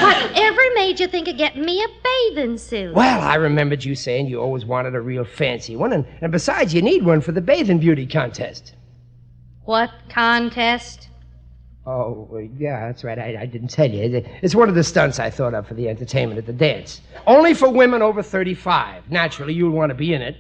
Whatever 0.02 0.47
made 0.76 1.00
you 1.00 1.08
think 1.08 1.28
of 1.28 1.38
getting 1.38 1.66
me 1.66 1.84
a 1.84 1.88
bathing 2.04 2.58
suit? 2.58 2.94
well, 2.94 3.22
I 3.22 3.36
remembered 3.36 3.84
you 3.84 3.96
saying 3.96 4.28
you 4.28 4.42
always 4.42 4.66
wanted 4.66 4.96
a 4.96 5.02
real 5.02 5.26
fancy 5.26 5.76
one, 5.76 5.94
and, 5.94 6.06
and 6.22 6.32
besides, 6.32 6.74
you 6.74 6.82
need 6.82 7.06
one 7.06 7.22
for 7.22 7.32
the 7.32 7.42
bathing 7.42 7.80
beauty 7.80 8.06
contest. 8.06 8.74
What 9.66 9.92
contest? 10.10 11.10
Oh, 11.86 12.42
yeah, 12.58 12.88
that's 12.88 13.04
right. 13.04 13.18
I, 13.18 13.38
I 13.42 13.46
didn't 13.46 13.70
tell 13.70 13.90
you. 13.90 14.24
It's 14.42 14.56
one 14.56 14.68
of 14.68 14.76
the 14.76 14.84
stunts 14.84 15.20
I 15.20 15.30
thought 15.30 15.54
of 15.54 15.68
for 15.68 15.74
the 15.74 15.88
entertainment 15.88 16.38
at 16.38 16.46
the 16.46 16.54
dance. 16.54 17.00
Only 17.26 17.54
for 17.54 17.70
women 17.70 18.02
over 18.02 18.22
35. 18.22 19.10
Naturally, 19.10 19.54
you'll 19.54 19.72
want 19.72 19.90
to 19.92 19.96
be 19.96 20.14
in 20.14 20.22
it. 20.22 20.36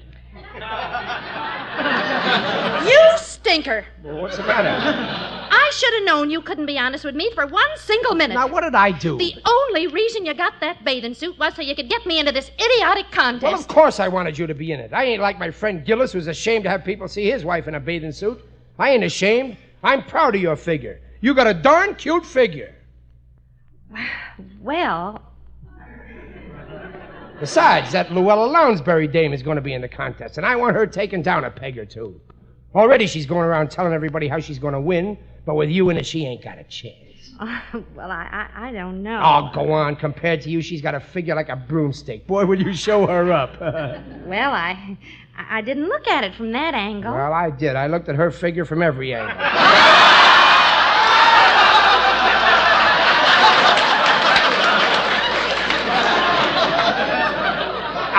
You 2.85 3.17
stinker! 3.17 3.85
Well, 4.03 4.21
what's 4.21 4.37
the 4.37 4.43
matter? 4.43 5.36
I 5.67 5.71
should 5.71 5.93
have 5.95 6.03
known 6.05 6.29
you 6.29 6.41
couldn't 6.41 6.65
be 6.65 6.79
honest 6.79 7.03
with 7.03 7.13
me 7.13 7.29
for 7.33 7.45
one 7.45 7.67
single 7.75 8.15
minute. 8.15 8.35
Now, 8.35 8.47
what 8.47 8.61
did 8.61 8.73
I 8.73 8.91
do? 8.91 9.17
The 9.17 9.35
only 9.45 9.87
reason 9.87 10.25
you 10.25 10.33
got 10.33 10.53
that 10.61 10.85
bathing 10.85 11.13
suit 11.13 11.37
was 11.37 11.55
so 11.55 11.61
you 11.61 11.75
could 11.75 11.89
get 11.89 12.05
me 12.05 12.19
into 12.19 12.31
this 12.31 12.49
idiotic 12.57 13.11
contest. 13.11 13.43
Well, 13.43 13.59
of 13.59 13.67
course 13.67 13.99
I 13.99 14.07
wanted 14.07 14.37
you 14.37 14.47
to 14.47 14.53
be 14.53 14.71
in 14.71 14.79
it. 14.79 14.93
I 14.93 15.03
ain't 15.03 15.21
like 15.21 15.37
my 15.37 15.51
friend 15.51 15.83
Gillis, 15.83 16.13
who's 16.13 16.27
ashamed 16.27 16.63
to 16.63 16.69
have 16.69 16.85
people 16.85 17.09
see 17.09 17.29
his 17.29 17.43
wife 17.43 17.67
in 17.67 17.75
a 17.75 17.81
bathing 17.81 18.13
suit. 18.13 18.41
I 18.79 18.91
ain't 18.91 19.03
ashamed. 19.03 19.57
I'm 19.83 20.03
proud 20.03 20.35
of 20.35 20.41
your 20.41 20.55
figure. 20.55 21.01
You 21.19 21.33
got 21.33 21.47
a 21.47 21.53
darn 21.53 21.95
cute 21.95 22.25
figure. 22.25 22.73
Well, 24.61 25.21
Besides, 27.41 27.91
that 27.91 28.11
Luella 28.11 28.47
Lounsbury 28.47 29.07
dame 29.07 29.31
is 29.31 29.43
going 29.43 29.57
to 29.57 29.61
be 29.61 29.73
in 29.73 29.81
the 29.81 29.87
contest, 29.87 30.37
and 30.37 30.45
I 30.45 30.55
want 30.55 30.75
her 30.75 30.87
taken 30.87 31.21
down 31.21 31.43
a 31.43 31.51
peg 31.51 31.77
or 31.77 31.85
two. 31.85 32.19
Already 32.73 33.05
she's 33.05 33.27
going 33.27 33.45
around 33.45 33.69
telling 33.69 33.93
everybody 33.93 34.27
how 34.27 34.39
she's 34.39 34.57
going 34.57 34.73
to 34.73 34.81
win, 34.81 35.17
but 35.47 35.55
with 35.55 35.69
you 35.69 35.89
in 35.89 35.95
it, 35.95 36.05
she 36.05 36.25
ain't 36.25 36.43
got 36.43 36.59
a 36.59 36.63
chance. 36.65 37.31
well, 37.95 38.11
I, 38.11 38.49
I 38.53 38.67
I 38.67 38.71
don't 38.73 39.01
know. 39.01 39.21
Oh, 39.23 39.49
go 39.53 39.71
on. 39.71 39.95
Compared 39.95 40.41
to 40.41 40.49
you, 40.49 40.61
she's 40.61 40.81
got 40.81 40.93
a 40.93 40.99
figure 40.99 41.35
like 41.35 41.47
a 41.47 41.55
broomstick. 41.55 42.27
Boy, 42.27 42.45
will 42.45 42.61
you 42.61 42.73
show 42.73 43.07
her 43.07 43.31
up. 43.31 43.55
Well, 44.27 44.51
I 44.51 44.97
I 45.37 45.59
I 45.59 45.61
didn't 45.61 45.87
look 45.87 46.05
at 46.09 46.25
it 46.25 46.35
from 46.35 46.51
that 46.51 46.73
angle. 46.73 47.13
well, 47.13 47.31
I 47.31 47.49
did. 47.49 47.77
I 47.77 47.87
looked 47.87 48.09
at 48.09 48.15
her 48.15 48.29
figure 48.29 48.65
from 48.65 48.81
every 48.81 49.15
angle. 49.15 49.37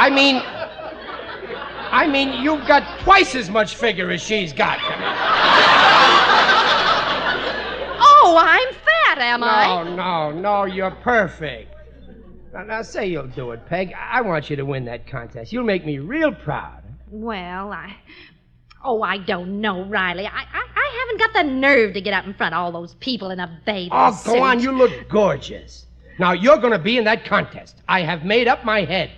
I 0.01 0.09
mean, 0.09 0.37
I 1.93 2.07
mean, 2.07 2.43
you've 2.43 2.67
got 2.67 3.01
twice 3.01 3.35
as 3.35 3.51
much 3.51 3.75
figure 3.75 4.11
as 4.11 4.23
she's 4.23 4.55
got. 4.55 4.79
Oh, 8.29 8.37
I'm 8.39 8.75
fat, 8.75 9.19
am 9.19 9.43
I? 9.45 9.85
No, 9.85 9.95
no, 9.95 10.31
no, 10.41 10.65
you're 10.65 10.91
perfect. 10.91 11.75
Now, 12.53 12.63
now, 12.65 12.83
say 12.83 13.07
you'll 13.07 13.27
do 13.29 13.51
it, 13.53 13.67
Peg. 13.67 13.93
I 13.99 14.21
want 14.23 14.49
you 14.51 14.57
to 14.57 14.63
win 14.65 14.85
that 14.87 15.07
contest. 15.07 15.53
You'll 15.53 15.65
make 15.65 15.85
me 15.85 15.99
real 15.99 16.33
proud. 16.33 16.83
Well, 17.11 17.73
I. 17.73 17.95
Oh, 18.85 19.03
I 19.03 19.19
don't 19.19 19.61
know, 19.61 19.85
Riley. 19.85 20.25
I, 20.27 20.31
I, 20.31 20.67
I 20.77 20.99
haven't 21.01 21.19
got 21.19 21.33
the 21.43 21.51
nerve 21.53 21.95
to 21.95 22.01
get 22.01 22.15
up 22.15 22.25
in 22.27 22.33
front 22.35 22.55
of 22.55 22.59
all 22.61 22.73
those 22.73 22.95
people 22.95 23.31
in 23.31 23.41
a 23.41 23.61
bathing 23.67 23.91
Oh, 23.93 24.13
suit. 24.13 24.35
go 24.35 24.43
on. 24.43 24.61
You 24.61 24.73
look 24.73 24.93
gorgeous. 25.09 25.87
Now, 26.19 26.33
you're 26.33 26.59
going 26.59 26.73
to 26.73 26.79
be 26.79 26.97
in 26.97 27.05
that 27.05 27.25
contest. 27.25 27.83
I 27.89 28.03
have 28.03 28.25
made 28.25 28.47
up 28.49 28.65
my 28.65 28.85
head. 28.85 29.11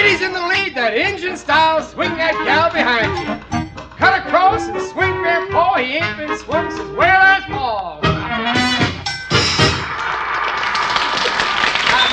Ladies 0.00 0.22
in 0.22 0.32
the 0.32 0.40
lead, 0.40 0.74
that 0.76 0.94
engine 0.94 1.36
style, 1.36 1.82
swing 1.82 2.16
that 2.16 2.32
gal 2.46 2.72
behind 2.72 3.12
you. 3.20 3.26
Cut 3.98 4.26
across 4.26 4.66
and 4.66 4.80
swing 4.80 5.12
paw. 5.52 5.76
He 5.76 5.98
ain't 5.98 6.16
been 6.16 6.34
swum 6.38 6.70
since 6.70 6.88
Whalers 6.96 7.44
Fall. 7.44 8.00
Uh, 8.02 8.08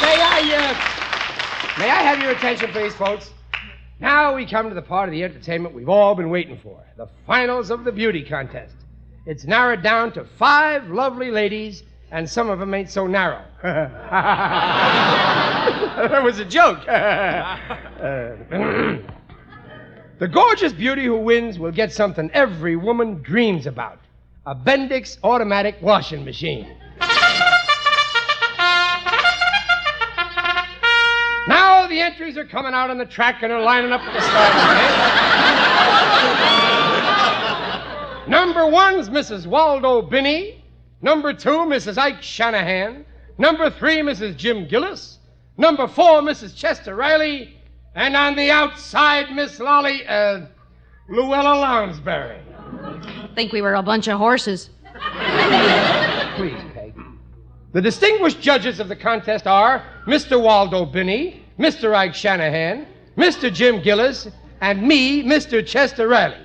may 0.01 0.19
I, 0.19 0.41
uh, 0.51 0.75
may 1.79 1.89
I 1.89 2.01
have 2.03 2.21
your 2.21 2.31
attention, 2.31 2.71
please, 2.71 2.93
folks? 2.93 3.31
Now 4.01 4.35
we 4.35 4.45
come 4.45 4.67
to 4.67 4.75
the 4.75 4.81
part 4.81 5.07
of 5.07 5.13
the 5.13 5.23
entertainment 5.23 5.73
we've 5.73 5.87
all 5.87 6.13
been 6.13 6.29
waiting 6.29 6.59
for 6.61 6.83
the 6.97 7.07
finals 7.25 7.71
of 7.71 7.85
the 7.85 7.93
beauty 7.93 8.21
contest. 8.21 8.75
It's 9.25 9.45
narrowed 9.45 9.81
down 9.81 10.11
to 10.11 10.25
five 10.25 10.89
lovely 10.89 11.31
ladies, 11.31 11.83
and 12.11 12.29
some 12.29 12.49
of 12.49 12.59
them 12.59 12.73
ain't 12.73 12.89
so 12.89 13.07
narrow. 13.07 13.45
that 15.97 16.23
was 16.23 16.39
a 16.39 16.45
joke. 16.45 16.79
The 20.19 20.27
gorgeous 20.27 20.73
beauty 20.73 21.05
who 21.05 21.15
wins 21.15 21.59
will 21.59 21.71
get 21.71 21.93
something 21.93 22.31
every 22.33 22.75
woman 22.75 23.21
dreams 23.21 23.67
about 23.67 23.99
a 24.47 24.55
Bendix 24.55 25.19
automatic 25.23 25.75
washing 25.79 26.25
machine. 26.25 26.75
Now 31.47 31.85
the 31.87 32.01
entries 32.01 32.35
are 32.35 32.45
coming 32.45 32.73
out 32.73 32.89
on 32.89 32.97
the 32.97 33.05
track 33.05 33.43
and 33.43 33.53
are 33.53 33.61
lining 33.61 33.91
up 33.91 34.01
at 34.01 34.11
the 34.11 34.21
starting 34.21 34.57
gate. 38.25 38.27
Number 38.27 38.65
one's 38.65 39.09
Mrs. 39.09 39.45
Waldo 39.45 40.01
Binney. 40.01 40.63
Number 41.03 41.31
two, 41.31 41.59
Mrs. 41.67 41.99
Ike 41.99 42.23
Shanahan. 42.23 43.05
Number 43.37 43.69
three, 43.69 43.97
Mrs. 43.97 44.35
Jim 44.35 44.67
Gillis. 44.67 45.16
Number 45.57 45.87
four, 45.87 46.21
Mrs. 46.21 46.55
Chester 46.55 46.95
Riley. 46.95 47.55
And 47.95 48.15
on 48.15 48.35
the 48.35 48.51
outside, 48.51 49.31
Miss 49.33 49.59
Lolly, 49.59 50.05
uh, 50.05 50.41
Luella 51.09 51.55
Lounsbury. 51.55 52.39
think 53.33 53.51
we 53.51 53.61
were 53.61 53.73
a 53.73 53.81
bunch 53.81 54.07
of 54.07 54.19
horses. 54.19 54.69
Please, 56.35 56.59
Peg. 56.75 56.93
The 57.73 57.81
distinguished 57.81 58.39
judges 58.39 58.79
of 58.79 58.87
the 58.87 58.95
contest 58.95 59.47
are 59.47 59.83
Mr. 60.05 60.39
Waldo 60.41 60.85
Binney, 60.85 61.43
Mr. 61.57 61.95
Ike 61.95 62.13
Shanahan, 62.13 62.85
Mr. 63.17 63.51
Jim 63.51 63.81
Gillis, 63.81 64.27
and 64.61 64.81
me, 64.81 65.23
Mr. 65.23 65.65
Chester 65.65 66.07
Riley. 66.07 66.37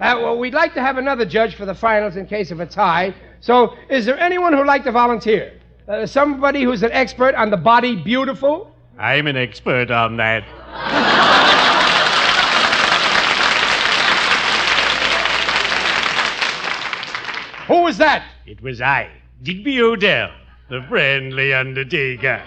Uh, 0.00 0.14
well, 0.22 0.38
we'd 0.38 0.54
like 0.54 0.74
to 0.74 0.80
have 0.80 0.96
another 0.96 1.24
judge 1.24 1.56
for 1.56 1.66
the 1.66 1.74
finals 1.74 2.14
in 2.16 2.24
case 2.24 2.52
of 2.52 2.60
a 2.60 2.66
tie. 2.66 3.12
So, 3.40 3.74
is 3.90 4.06
there 4.06 4.18
anyone 4.18 4.52
who'd 4.52 4.66
like 4.66 4.84
to 4.84 4.92
volunteer? 4.92 5.58
Uh, 5.88 6.04
somebody 6.04 6.64
who's 6.64 6.82
an 6.82 6.92
expert 6.92 7.34
on 7.34 7.48
the 7.48 7.56
body 7.56 7.96
beautiful? 7.96 8.70
I'm 8.98 9.26
an 9.26 9.38
expert 9.38 9.90
on 9.90 10.18
that. 10.18 10.42
Who 17.68 17.80
was 17.82 17.96
that? 17.96 18.22
It 18.44 18.60
was 18.60 18.82
I, 18.82 19.08
Digby 19.42 19.80
O'Dell, 19.80 20.30
the 20.68 20.82
friendly 20.90 21.54
undertaker. 21.54 22.42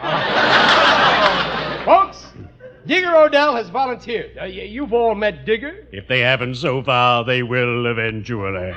Folks, 2.82 2.88
Digger 2.88 3.15
O'Dell 3.15 3.56
has 3.56 3.70
volunteered. 3.70 4.38
Uh, 4.38 4.41
y- 4.41 4.48
you've 4.70 4.94
all 4.94 5.15
met 5.15 5.46
Digger. 5.46 5.88
If 5.91 6.08
they 6.08 6.20
haven't 6.20 6.56
so 6.56 6.82
far, 6.84 7.24
they 7.24 7.44
will 7.44 7.86
eventually. 7.88 8.74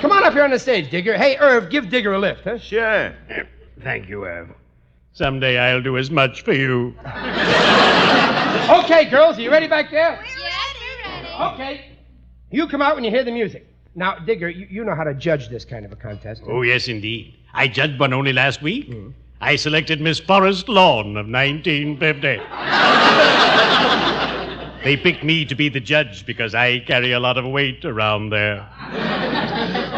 Come 0.00 0.12
on 0.12 0.24
up 0.24 0.32
here 0.32 0.44
on 0.44 0.50
the 0.50 0.58
stage, 0.58 0.90
Digger. 0.90 1.16
Hey, 1.16 1.36
Irv, 1.38 1.70
give 1.70 1.88
Digger 1.90 2.14
a 2.14 2.18
lift, 2.18 2.44
huh? 2.44 2.58
Sure. 2.58 3.14
Thank 3.82 4.08
you, 4.08 4.24
Irv. 4.24 4.48
Someday 5.12 5.58
I'll 5.58 5.82
do 5.82 5.98
as 5.98 6.10
much 6.10 6.42
for 6.42 6.52
you. 6.52 6.94
Okay, 8.84 9.04
girls, 9.10 9.38
are 9.38 9.42
you 9.42 9.50
ready 9.50 9.66
back 9.66 9.90
there? 9.90 10.20
Yes, 10.24 10.36
we're 11.04 11.12
ready. 11.12 11.54
Okay. 11.54 11.86
You 12.50 12.66
come 12.68 12.80
out 12.82 12.94
when 12.94 13.04
you 13.04 13.10
hear 13.10 13.24
the 13.24 13.30
music. 13.32 13.66
Now, 13.94 14.18
Digger, 14.18 14.48
you, 14.48 14.66
you 14.70 14.84
know 14.84 14.94
how 14.94 15.04
to 15.04 15.14
judge 15.14 15.48
this 15.48 15.64
kind 15.64 15.84
of 15.84 15.92
a 15.92 15.96
contest. 15.96 16.42
Oh, 16.46 16.62
yes, 16.62 16.88
indeed. 16.88 17.34
I 17.52 17.66
judged 17.68 17.98
one 17.98 18.12
only 18.12 18.32
last 18.32 18.62
week. 18.62 18.92
I 19.42 19.56
selected 19.56 20.02
Miss 20.02 20.20
Forest 20.20 20.68
Lawn 20.68 21.16
of 21.16 21.26
1950. 21.26 22.20
they 24.84 24.96
picked 24.98 25.24
me 25.24 25.46
to 25.46 25.54
be 25.54 25.70
the 25.70 25.80
judge 25.80 26.26
because 26.26 26.54
I 26.54 26.80
carry 26.80 27.12
a 27.12 27.20
lot 27.20 27.38
of 27.38 27.46
weight 27.46 27.86
around 27.86 28.28
there. 28.30 28.68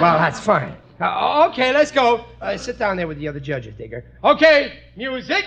Well, 0.00 0.16
that's 0.18 0.38
fine. 0.38 0.76
Uh, 1.00 1.48
okay, 1.50 1.72
let's 1.72 1.90
go. 1.90 2.24
Uh, 2.40 2.56
sit 2.56 2.78
down 2.78 2.96
there 2.96 3.08
with 3.08 3.18
the 3.18 3.26
other 3.26 3.40
judges, 3.40 3.74
Digger. 3.74 4.04
Okay, 4.22 4.78
music. 4.96 5.44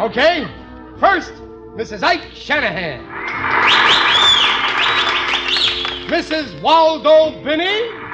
Okay, 0.00 0.48
first, 0.98 1.34
Mrs. 1.76 2.02
Ike 2.02 2.30
Shanahan. 2.32 3.04
Mrs. 6.08 6.62
Waldo 6.62 7.42
Binney. 7.44 8.05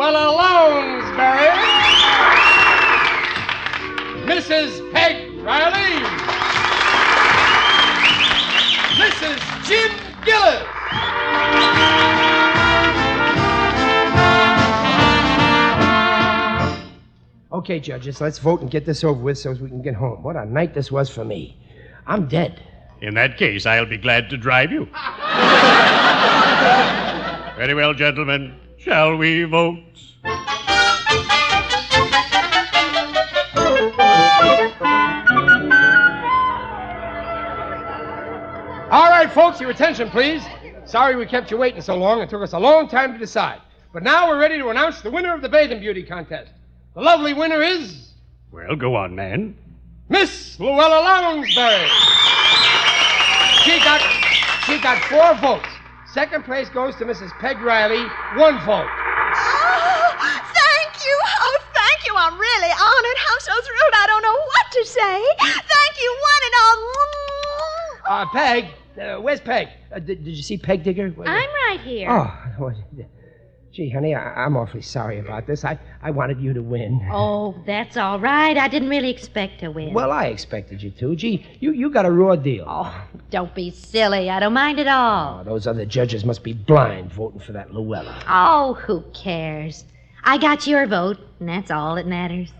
Luella 0.00 0.32
Lounsbury. 0.32 1.52
Mrs. 4.24 4.80
Peg 4.92 5.28
Riley. 5.42 6.00
Mrs. 8.96 9.36
Jim 9.66 9.92
Gillis. 10.24 10.64
Okay, 17.52 17.78
judges, 17.78 18.22
let's 18.22 18.38
vote 18.38 18.62
and 18.62 18.70
get 18.70 18.86
this 18.86 19.04
over 19.04 19.20
with 19.20 19.36
so 19.36 19.52
we 19.52 19.68
can 19.68 19.82
get 19.82 19.94
home. 19.94 20.22
What 20.22 20.34
a 20.34 20.46
night 20.46 20.72
this 20.72 20.90
was 20.90 21.10
for 21.10 21.26
me. 21.26 21.58
I'm 22.06 22.26
dead. 22.26 22.62
In 23.02 23.12
that 23.16 23.36
case, 23.36 23.66
I'll 23.66 23.84
be 23.84 23.98
glad 23.98 24.30
to 24.30 24.38
drive 24.38 24.72
you. 24.72 24.86
Very 27.58 27.74
well, 27.74 27.92
gentlemen. 27.92 28.58
Shall 28.80 29.16
we 29.16 29.44
vote? 29.44 29.78
All 38.90 39.10
right, 39.10 39.30
folks, 39.30 39.60
your 39.60 39.68
attention, 39.68 40.08
please. 40.08 40.42
Sorry 40.86 41.14
we 41.14 41.26
kept 41.26 41.50
you 41.50 41.58
waiting 41.58 41.82
so 41.82 41.94
long. 41.94 42.22
It 42.22 42.30
took 42.30 42.40
us 42.42 42.54
a 42.54 42.58
long 42.58 42.88
time 42.88 43.12
to 43.12 43.18
decide. 43.18 43.60
But 43.92 44.02
now 44.02 44.28
we're 44.28 44.40
ready 44.40 44.56
to 44.56 44.70
announce 44.70 45.02
the 45.02 45.10
winner 45.10 45.34
of 45.34 45.42
the 45.42 45.48
Bathing 45.50 45.80
Beauty 45.80 46.02
contest. 46.02 46.50
The 46.94 47.02
lovely 47.02 47.34
winner 47.34 47.60
is 47.60 48.12
Well, 48.50 48.76
go 48.76 48.96
on, 48.96 49.14
man. 49.14 49.58
Miss 50.08 50.58
Luella 50.58 51.02
Lounsbury. 51.04 51.86
She 53.62 53.78
got 53.84 54.00
she 54.64 54.80
got 54.80 55.04
four 55.04 55.34
votes. 55.34 55.68
Second 56.12 56.44
place 56.44 56.68
goes 56.68 56.96
to 56.96 57.04
Mrs. 57.04 57.30
Peg 57.38 57.60
Riley, 57.60 58.02
one 58.36 58.54
vote. 58.66 58.88
Oh, 58.88 60.16
thank 60.18 61.06
you. 61.06 61.16
Oh, 61.24 61.58
thank 61.72 62.06
you. 62.06 62.14
I'm 62.16 62.36
really 62.38 62.72
honored. 62.72 63.18
I'm 63.30 63.40
so 63.40 63.52
thrilled. 63.52 63.94
I 63.94 64.06
don't 64.08 64.22
know 64.22 64.34
what 64.34 64.66
to 64.72 64.84
say. 64.86 65.24
Thank 65.38 66.02
you, 66.02 66.18
one 66.20 66.42
and 66.46 66.54
all. 66.64 68.12
Uh, 68.12 68.26
Peg, 68.32 68.64
uh, 69.00 69.20
where's 69.20 69.40
Peg? 69.40 69.68
Uh, 69.94 70.00
did, 70.00 70.24
did 70.24 70.36
you 70.36 70.42
see 70.42 70.58
Peg 70.58 70.82
Digger? 70.82 71.10
Where- 71.10 71.28
I'm 71.28 71.48
right 71.68 71.80
here. 71.80 72.08
Oh, 72.10 72.34
what- 72.58 72.74
Gee, 73.72 73.88
honey, 73.88 74.14
I- 74.16 74.44
I'm 74.44 74.56
awfully 74.56 74.82
sorry 74.82 75.20
about 75.20 75.46
this. 75.46 75.64
I, 75.64 75.78
I 76.02 76.10
wanted 76.10 76.40
you 76.40 76.52
to 76.54 76.62
win. 76.62 77.00
Oh, 77.12 77.54
that's 77.66 77.96
all 77.96 78.18
right. 78.18 78.56
I 78.56 78.66
didn't 78.68 78.88
really 78.88 79.10
expect 79.10 79.60
to 79.60 79.68
win. 79.70 79.94
Well, 79.94 80.10
I 80.10 80.26
expected 80.26 80.82
you 80.82 80.90
to. 80.92 81.14
Gee, 81.14 81.46
you, 81.60 81.72
you 81.72 81.90
got 81.90 82.04
a 82.06 82.10
raw 82.10 82.34
deal. 82.36 82.64
Oh, 82.66 83.04
don't 83.30 83.54
be 83.54 83.70
silly. 83.70 84.28
I 84.30 84.40
don't 84.40 84.52
mind 84.54 84.80
at 84.80 84.88
all. 84.88 85.40
Oh, 85.40 85.44
those 85.44 85.66
other 85.66 85.86
judges 85.86 86.24
must 86.24 86.42
be 86.42 86.52
blind 86.52 87.12
voting 87.12 87.40
for 87.40 87.52
that 87.52 87.72
Luella. 87.72 88.22
Oh, 88.28 88.74
who 88.74 89.02
cares? 89.14 89.84
I 90.24 90.38
got 90.38 90.66
your 90.66 90.86
vote, 90.86 91.18
and 91.38 91.48
that's 91.48 91.70
all 91.70 91.94
that 91.94 92.06
matters. 92.06 92.52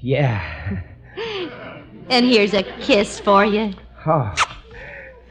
Yeah. 0.00 0.82
And 2.08 2.26
here's 2.26 2.52
a 2.52 2.64
kiss 2.80 3.20
for 3.20 3.44
you. 3.44 3.72
Oh, 4.06 4.34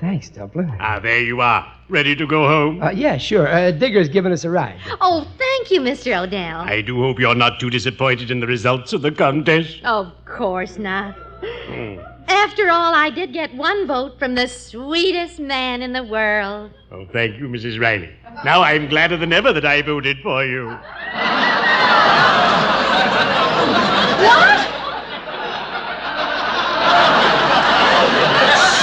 thanks, 0.02 0.30
Dublin. 0.30 0.76
Ah, 0.80 1.00
there 1.00 1.22
you 1.22 1.40
are. 1.40 1.72
Ready 1.88 2.16
to 2.16 2.26
go 2.26 2.48
home? 2.48 2.82
Uh, 2.82 2.90
yeah, 2.90 3.18
sure. 3.18 3.48
Uh, 3.48 3.72
Digger's 3.72 4.10
giving 4.10 4.32
us 4.34 4.44
a 4.44 4.50
ride. 4.50 4.80
Oh, 5.00 5.26
thank 5.38 5.72
you, 5.72 5.80
Mr. 5.80 6.22
O'Dell. 6.22 6.62
I 6.62 6.82
do 6.82 6.98
hope 7.02 7.20
you're 7.20 7.36
not 7.36 7.60
too 7.60 7.70
disappointed 7.70 8.32
in 8.32 8.40
the 8.40 8.48
results 8.48 8.92
of 8.94 9.02
the 9.04 9.12
contest. 9.12 9.84
Of 9.86 10.12
course 10.26 10.78
not. 10.78 11.16
After 12.28 12.70
all, 12.70 12.94
I 12.96 13.10
did 13.10 13.34
get 13.34 13.54
one 13.56 13.88
vote 13.88 14.18
from 14.18 14.36
the 14.36 14.48
sweetest 14.48 15.40
man 15.40 15.82
in 15.82 15.94
the 15.94 16.04
world. 16.04 16.72
Oh, 16.92 17.06
thank 17.14 17.38
you, 17.38 17.48
Mrs. 17.48 17.80
Riley. 17.80 18.10
Now 18.44 18.62
I'm 18.64 18.88
gladder 18.90 19.18
than 19.18 19.32
ever 19.34 19.54
that 19.54 19.66
I 19.66 19.82
voted 19.82 20.18
for 20.22 20.44
you. 20.46 20.78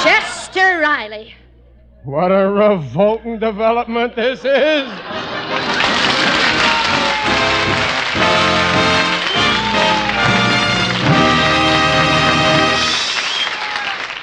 Chester 0.02 0.80
Riley. 0.80 1.34
What 2.04 2.30
a 2.30 2.48
revolting 2.48 3.40
development 3.40 4.14
this 4.14 4.38
is. 4.38 4.88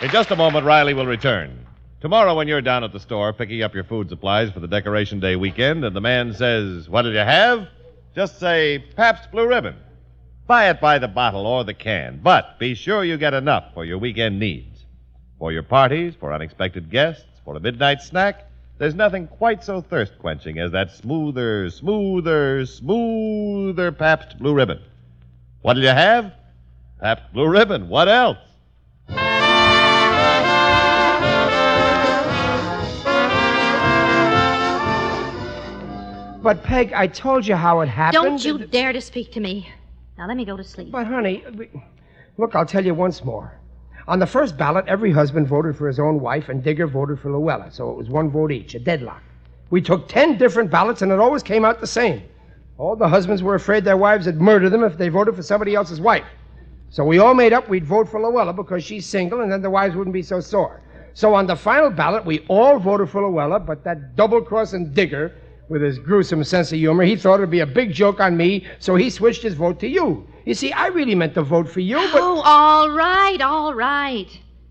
In 0.01 0.09
just 0.11 0.31
a 0.31 0.35
moment, 0.37 0.65
Riley 0.65 0.93
will 0.93 1.05
return. 1.05 1.65
Tomorrow, 1.99 2.35
when 2.35 2.47
you're 2.47 2.61
down 2.61 2.83
at 2.85 2.93
the 2.93 2.99
store 2.99 3.33
picking 3.33 3.61
up 3.61 3.73
your 3.73 3.83
food 3.83 4.07
supplies 4.07 4.51
for 4.51 4.61
the 4.61 4.67
Decoration 4.67 5.19
Day 5.19 5.35
weekend, 5.35 5.83
and 5.83 5.95
the 5.95 6.01
man 6.01 6.33
says, 6.33 6.87
What 6.87 7.01
did 7.01 7.13
you 7.13 7.19
have? 7.19 7.67
Just 8.15 8.39
say, 8.39 8.85
Pabst 8.95 9.31
Blue 9.31 9.47
Ribbon. 9.47 9.75
Buy 10.47 10.69
it 10.69 10.79
by 10.79 10.97
the 10.97 11.07
bottle 11.09 11.45
or 11.45 11.65
the 11.65 11.73
can, 11.73 12.21
but 12.23 12.57
be 12.57 12.73
sure 12.73 13.03
you 13.03 13.17
get 13.17 13.33
enough 13.33 13.73
for 13.73 13.83
your 13.83 13.97
weekend 13.97 14.39
needs. 14.39 14.85
For 15.39 15.51
your 15.51 15.63
parties, 15.63 16.13
for 16.17 16.31
unexpected 16.31 16.89
guests, 16.89 17.34
for 17.45 17.55
a 17.55 17.59
midnight 17.59 18.01
snack, 18.01 18.49
there's 18.79 18.95
nothing 18.95 19.27
quite 19.27 19.63
so 19.63 19.79
thirst 19.79 20.17
quenching 20.19 20.57
as 20.59 20.71
that 20.71 20.91
smoother, 20.91 21.69
smoother, 21.69 22.65
smoother 22.65 23.91
Pabst 23.91 24.37
Blue 24.39 24.53
Ribbon. 24.53 24.81
What 25.61 25.75
did 25.75 25.83
you 25.83 25.89
have? 25.89 26.33
Pabst 26.99 27.31
Blue 27.31 27.47
Ribbon. 27.47 27.87
What 27.87 28.09
else? 28.09 28.37
But, 36.41 36.61
Peg, 36.61 36.93
I 36.93 37.07
told 37.07 37.47
you 37.47 37.55
how 37.55 37.81
it 37.81 37.87
happened. 37.87 38.23
Don't 38.23 38.45
you 38.45 38.67
dare 38.67 38.93
to 38.93 39.01
speak 39.01 39.31
to 39.31 39.39
me. 39.39 39.67
Now 40.17 40.27
let 40.27 40.37
me 40.37 40.45
go 40.45 40.55
to 40.57 40.63
sleep. 40.63 40.91
But, 40.91 41.07
honey, 41.07 41.43
look, 42.37 42.55
I'll 42.55 42.67
tell 42.67 42.85
you 42.85 42.93
once 42.93 43.23
more. 43.23 43.59
On 44.07 44.19
the 44.19 44.27
first 44.27 44.55
ballot, 44.55 44.85
every 44.87 45.11
husband 45.11 45.47
voted 45.47 45.75
for 45.75 45.87
his 45.87 45.99
own 45.99 46.19
wife, 46.19 46.49
and 46.49 46.63
Digger 46.63 46.85
voted 46.85 47.19
for 47.19 47.31
Luella, 47.31 47.71
so 47.71 47.89
it 47.89 47.97
was 47.97 48.07
one 48.07 48.29
vote 48.29 48.51
each, 48.51 48.75
a 48.75 48.79
deadlock. 48.79 49.23
We 49.71 49.81
took 49.81 50.07
ten 50.07 50.37
different 50.37 50.69
ballots, 50.69 51.01
and 51.01 51.11
it 51.11 51.17
always 51.17 51.41
came 51.41 51.65
out 51.65 51.79
the 51.81 51.87
same. 51.87 52.21
All 52.77 52.95
the 52.95 53.07
husbands 53.07 53.41
were 53.41 53.55
afraid 53.55 53.83
their 53.83 53.97
wives 53.97 54.27
would 54.27 54.39
murder 54.39 54.69
them 54.69 54.83
if 54.83 54.95
they 54.95 55.09
voted 55.09 55.35
for 55.35 55.41
somebody 55.41 55.73
else's 55.73 55.99
wife. 55.99 56.25
So 56.91 57.03
we 57.03 57.17
all 57.17 57.33
made 57.33 57.51
up 57.51 57.67
we'd 57.67 57.85
vote 57.85 58.07
for 58.07 58.21
Luella 58.21 58.53
because 58.53 58.83
she's 58.83 59.07
single, 59.07 59.41
and 59.41 59.51
then 59.51 59.63
the 59.63 59.71
wives 59.71 59.95
wouldn't 59.95 60.13
be 60.13 60.21
so 60.21 60.39
sore. 60.39 60.81
So 61.15 61.33
on 61.33 61.47
the 61.47 61.55
final 61.55 61.89
ballot, 61.89 62.25
we 62.25 62.45
all 62.47 62.77
voted 62.77 63.09
for 63.09 63.27
Luella, 63.27 63.59
but 63.59 63.83
that 63.85 64.15
double-crossing 64.15 64.93
Digger, 64.93 65.33
with 65.67 65.81
his 65.81 65.97
gruesome 65.97 66.43
sense 66.43 66.71
of 66.71 66.77
humor, 66.77 67.05
he 67.05 67.15
thought 67.15 67.39
it'd 67.39 67.49
be 67.49 67.61
a 67.61 67.65
big 67.65 67.91
joke 67.91 68.19
on 68.19 68.37
me, 68.37 68.67
so 68.77 68.95
he 68.95 69.09
switched 69.09 69.41
his 69.41 69.55
vote 69.55 69.79
to 69.79 69.87
you. 69.87 70.27
You 70.45 70.53
see, 70.53 70.71
I 70.71 70.87
really 70.87 71.15
meant 71.15 71.33
to 71.33 71.41
vote 71.41 71.67
for 71.67 71.79
you, 71.79 71.97
but. 71.97 72.21
Oh, 72.21 72.41
all 72.41 72.89
right, 72.91 73.41
all 73.41 73.73
right. 73.73 74.27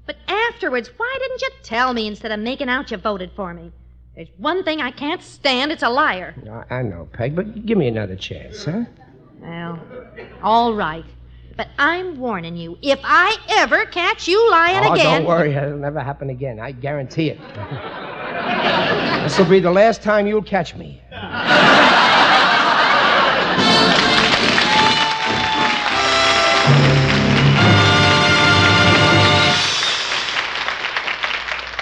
But 0.06 0.16
afterwards, 0.28 0.90
why 0.96 1.16
didn't 1.20 1.42
you 1.42 1.50
tell 1.62 1.92
me 1.92 2.06
instead 2.06 2.30
of 2.30 2.38
making 2.40 2.68
out 2.68 2.90
you 2.90 2.96
voted 2.96 3.32
for 3.34 3.52
me? 3.52 3.72
There's 4.14 4.28
one 4.36 4.62
thing 4.62 4.80
I 4.80 4.92
can't 4.92 5.22
stand, 5.22 5.72
it's 5.72 5.82
a 5.82 5.88
liar. 5.88 6.34
I 6.70 6.76
I 6.76 6.82
know, 6.82 7.08
Peg, 7.12 7.34
but 7.34 7.66
give 7.66 7.76
me 7.76 7.88
another 7.88 8.14
chance, 8.14 8.64
huh? 8.64 8.84
Well, 9.40 9.80
all 10.42 10.74
right. 10.74 11.04
But 11.56 11.68
I'm 11.78 12.18
warning 12.18 12.56
you, 12.56 12.78
if 12.82 13.00
I 13.02 13.36
ever 13.48 13.86
catch 13.86 14.28
you 14.28 14.50
lying 14.50 14.84
oh, 14.84 14.92
again. 14.92 15.22
don't 15.22 15.28
worry, 15.28 15.54
it'll 15.54 15.78
never 15.78 16.00
happen 16.00 16.30
again. 16.30 16.60
I 16.60 16.72
guarantee 16.72 17.30
it. 17.30 17.38
this 19.22 19.38
will 19.38 19.46
be 19.46 19.60
the 19.60 19.70
last 19.70 20.02
time 20.02 20.26
you'll 20.26 20.42
catch 20.42 20.76
me. 20.76 21.00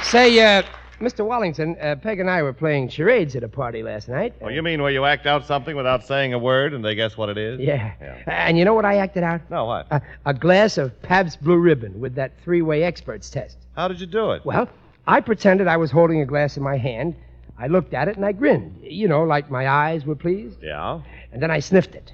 Say, 0.05 0.39
uh, 0.41 0.63
Mr. 1.01 1.25
Wallington, 1.25 1.75
uh, 1.81 1.97
Peg 1.97 2.21
and 2.21 2.29
I 2.29 2.43
were 2.43 2.53
playing 2.53 2.91
charades 2.91 3.35
at 3.35 3.43
a 3.43 3.49
party 3.49 3.83
last 3.83 4.11
night. 4.11 4.35
Oh, 4.43 4.49
you 4.49 4.63
mean 4.63 4.83
where 4.83 4.91
you 4.91 5.07
act 5.07 5.27
out 5.27 5.47
something 5.47 5.75
without 5.75 6.05
saying 6.07 6.35
a 6.35 6.39
word 6.39 6.75
and 6.75 6.85
they 6.85 6.95
guess 6.95 7.17
what 7.17 7.31
it 7.31 7.39
is? 7.39 7.59
Yeah. 7.59 7.95
Yeah. 7.99 8.19
And 8.27 8.59
you 8.59 8.67
know 8.67 8.75
what 8.75 8.85
I 8.85 8.97
acted 8.97 9.23
out? 9.23 9.41
No, 9.51 9.65
what? 9.65 9.87
A, 9.91 10.03
a 10.27 10.35
glass 10.35 10.77
of 10.77 11.01
Pabst 11.01 11.43
Blue 11.43 11.57
Ribbon 11.57 11.99
with 11.99 12.15
that 12.17 12.33
three-way 12.45 12.83
experts 12.83 13.31
test. 13.31 13.57
How 13.75 13.89
did 13.89 14.01
you 14.01 14.07
do 14.07 14.33
it? 14.33 14.45
Well, 14.45 14.69
I 15.07 15.21
pretended 15.21 15.67
I 15.67 15.79
was 15.79 15.91
holding 15.91 16.21
a 16.21 16.27
glass 16.27 16.59
in 16.59 16.63
my 16.63 16.77
hand. 16.77 17.17
I 17.59 17.69
looked 17.69 17.95
at 17.95 18.09
it 18.09 18.17
and 18.17 18.27
I 18.27 18.33
grinned. 18.33 18.81
You 18.83 19.09
know, 19.09 19.23
like 19.25 19.51
my 19.51 19.67
eyes 19.67 20.05
were 20.05 20.17
pleased. 20.17 20.59
Yeah. 20.63 21.01
And 21.33 21.43
then 21.43 21.51
I 21.51 21.61
sniffed 21.61 21.95
it. 21.95 22.13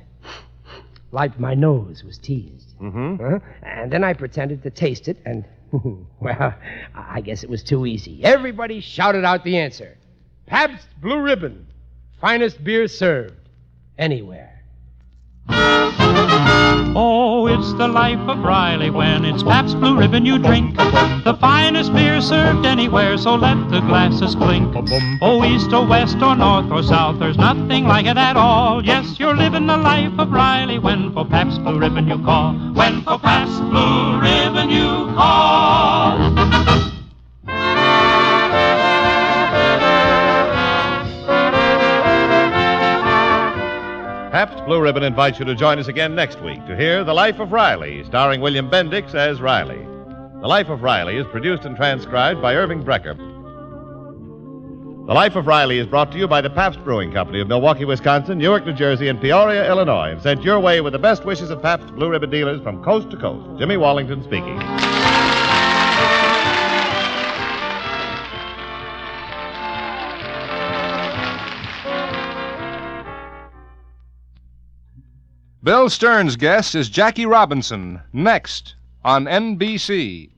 Like 1.11 1.41
my 1.41 1.55
nose 1.55 2.05
was 2.05 2.19
teased. 2.19 2.79
Mm-hmm. 2.79 3.23
Huh? 3.23 3.39
And 3.63 3.91
then 3.91 4.05
I 4.05 4.13
pretended 4.13 4.63
to 4.63 4.71
taste 4.71 5.09
it, 5.09 5.19
and, 5.25 5.45
well, 6.21 6.55
I 6.95 7.21
guess 7.21 7.43
it 7.43 7.51
was 7.51 7.63
too 7.63 7.87
easy. 7.87 8.23
Everybody 8.25 8.81
shouted 8.81 9.25
out 9.25 9.45
the 9.45 9.59
answer 9.59 9.97
Pabst 10.47 10.87
Blue 11.01 11.21
Ribbon, 11.21 11.67
finest 12.21 12.63
beer 12.63 12.89
served 12.89 13.49
anywhere. 13.99 14.58
Oh, 16.97 17.47
it's 17.47 17.73
the 17.75 17.89
life 17.89 18.19
of 18.29 18.39
Riley 18.39 18.91
when 18.91 19.25
it's 19.25 19.43
Pabst 19.43 19.79
Blue 19.79 19.99
Ribbon 19.99 20.25
you 20.27 20.39
drink. 20.39 20.77
The 20.77 21.37
finest 21.41 21.93
beer 21.93 22.21
served 22.21 22.67
anywhere, 22.67 23.17
so 23.19 23.35
let 23.35 23.71
the 23.71 23.81
glasses 23.81 24.35
clink. 24.35 24.75
Oh, 25.21 25.45
east 25.45 25.73
or 25.73 25.87
west 25.87 26.17
or 26.23 26.35
north 26.37 26.71
or 26.71 26.83
south, 26.83 27.19
there's 27.19 27.39
nothing 27.39 27.87
like 27.87 28.07
it 28.07 28.17
at 28.17 28.37
all. 28.37 28.85
Yes, 28.85 29.19
you're 29.19 29.37
living 29.37 29.67
the 29.67 29.77
life 29.77 30.19
of 30.19 30.31
Riley 30.31 30.79
when 30.79 31.13
for 31.13 31.25
Pabst 31.25 31.63
Blue 31.63 31.79
Ribbon 31.79 32.09
you 32.09 32.19
call. 32.25 32.55
When 32.73 33.03
for 33.03 33.19
Pabst 33.19 33.61
Blue 33.71 34.21
Ribbon 34.21 34.38
Ribbon 44.89 45.03
invites 45.03 45.39
you 45.39 45.45
to 45.45 45.55
join 45.55 45.79
us 45.79 45.87
again 45.87 46.15
next 46.15 46.41
week 46.41 46.65
to 46.65 46.75
hear 46.75 47.05
The 47.05 47.13
Life 47.13 47.41
of 47.41 47.53
Riley, 47.53 48.03
starring 48.05 48.41
William 48.41 48.71
Bendix 48.71 49.15
as 49.15 49.39
Riley. 49.39 49.77
The 50.41 50.49
Life 50.49 50.71
of 50.71 50.83
Riley 50.83 51.19
is 51.19 51.27
produced 51.27 51.67
and 51.67 51.77
transcribed 51.77 52.41
by 52.41 52.55
Irving 52.55 52.83
Brecher. 52.83 53.15
The 55.07 55.13
Life 55.13 55.37
of 55.37 55.47
Riley 55.47 55.79
is 55.79 55.87
brought 55.87 56.11
to 56.13 56.19
you 56.19 56.27
by 56.27 56.41
the 56.41 56.49
Pabst 56.49 56.83
Brewing 56.85 57.13
Company 57.13 57.43
of 57.43 57.49
Milwaukee, 57.49 57.85
Wisconsin, 57.85 58.39
Newark, 58.39 58.65
New 58.65 58.73
Jersey, 58.73 59.09
and 59.09 59.21
Peoria, 59.21 59.69
Illinois, 59.69 60.13
and 60.13 60.23
sent 60.23 60.43
your 60.43 60.59
way 60.59 60.81
with 60.81 60.95
the 60.95 60.99
best 60.99 61.27
wishes 61.27 61.51
of 61.51 61.61
Pabst 61.61 61.95
Blue 61.95 62.09
Ribbon 62.09 62.31
dealers 62.31 62.63
from 62.63 62.83
coast 62.83 63.11
to 63.11 63.19
coast. 63.19 63.59
Jimmy 63.59 63.77
Wallington 63.77 64.23
speaking. 64.23 64.59
Bill 75.69 75.91
Stern's 75.91 76.37
guest 76.37 76.75
is 76.75 76.89
Jackie 76.89 77.27
Robinson, 77.27 78.01
next 78.11 78.75
on 79.05 79.27
NBC. 79.27 80.31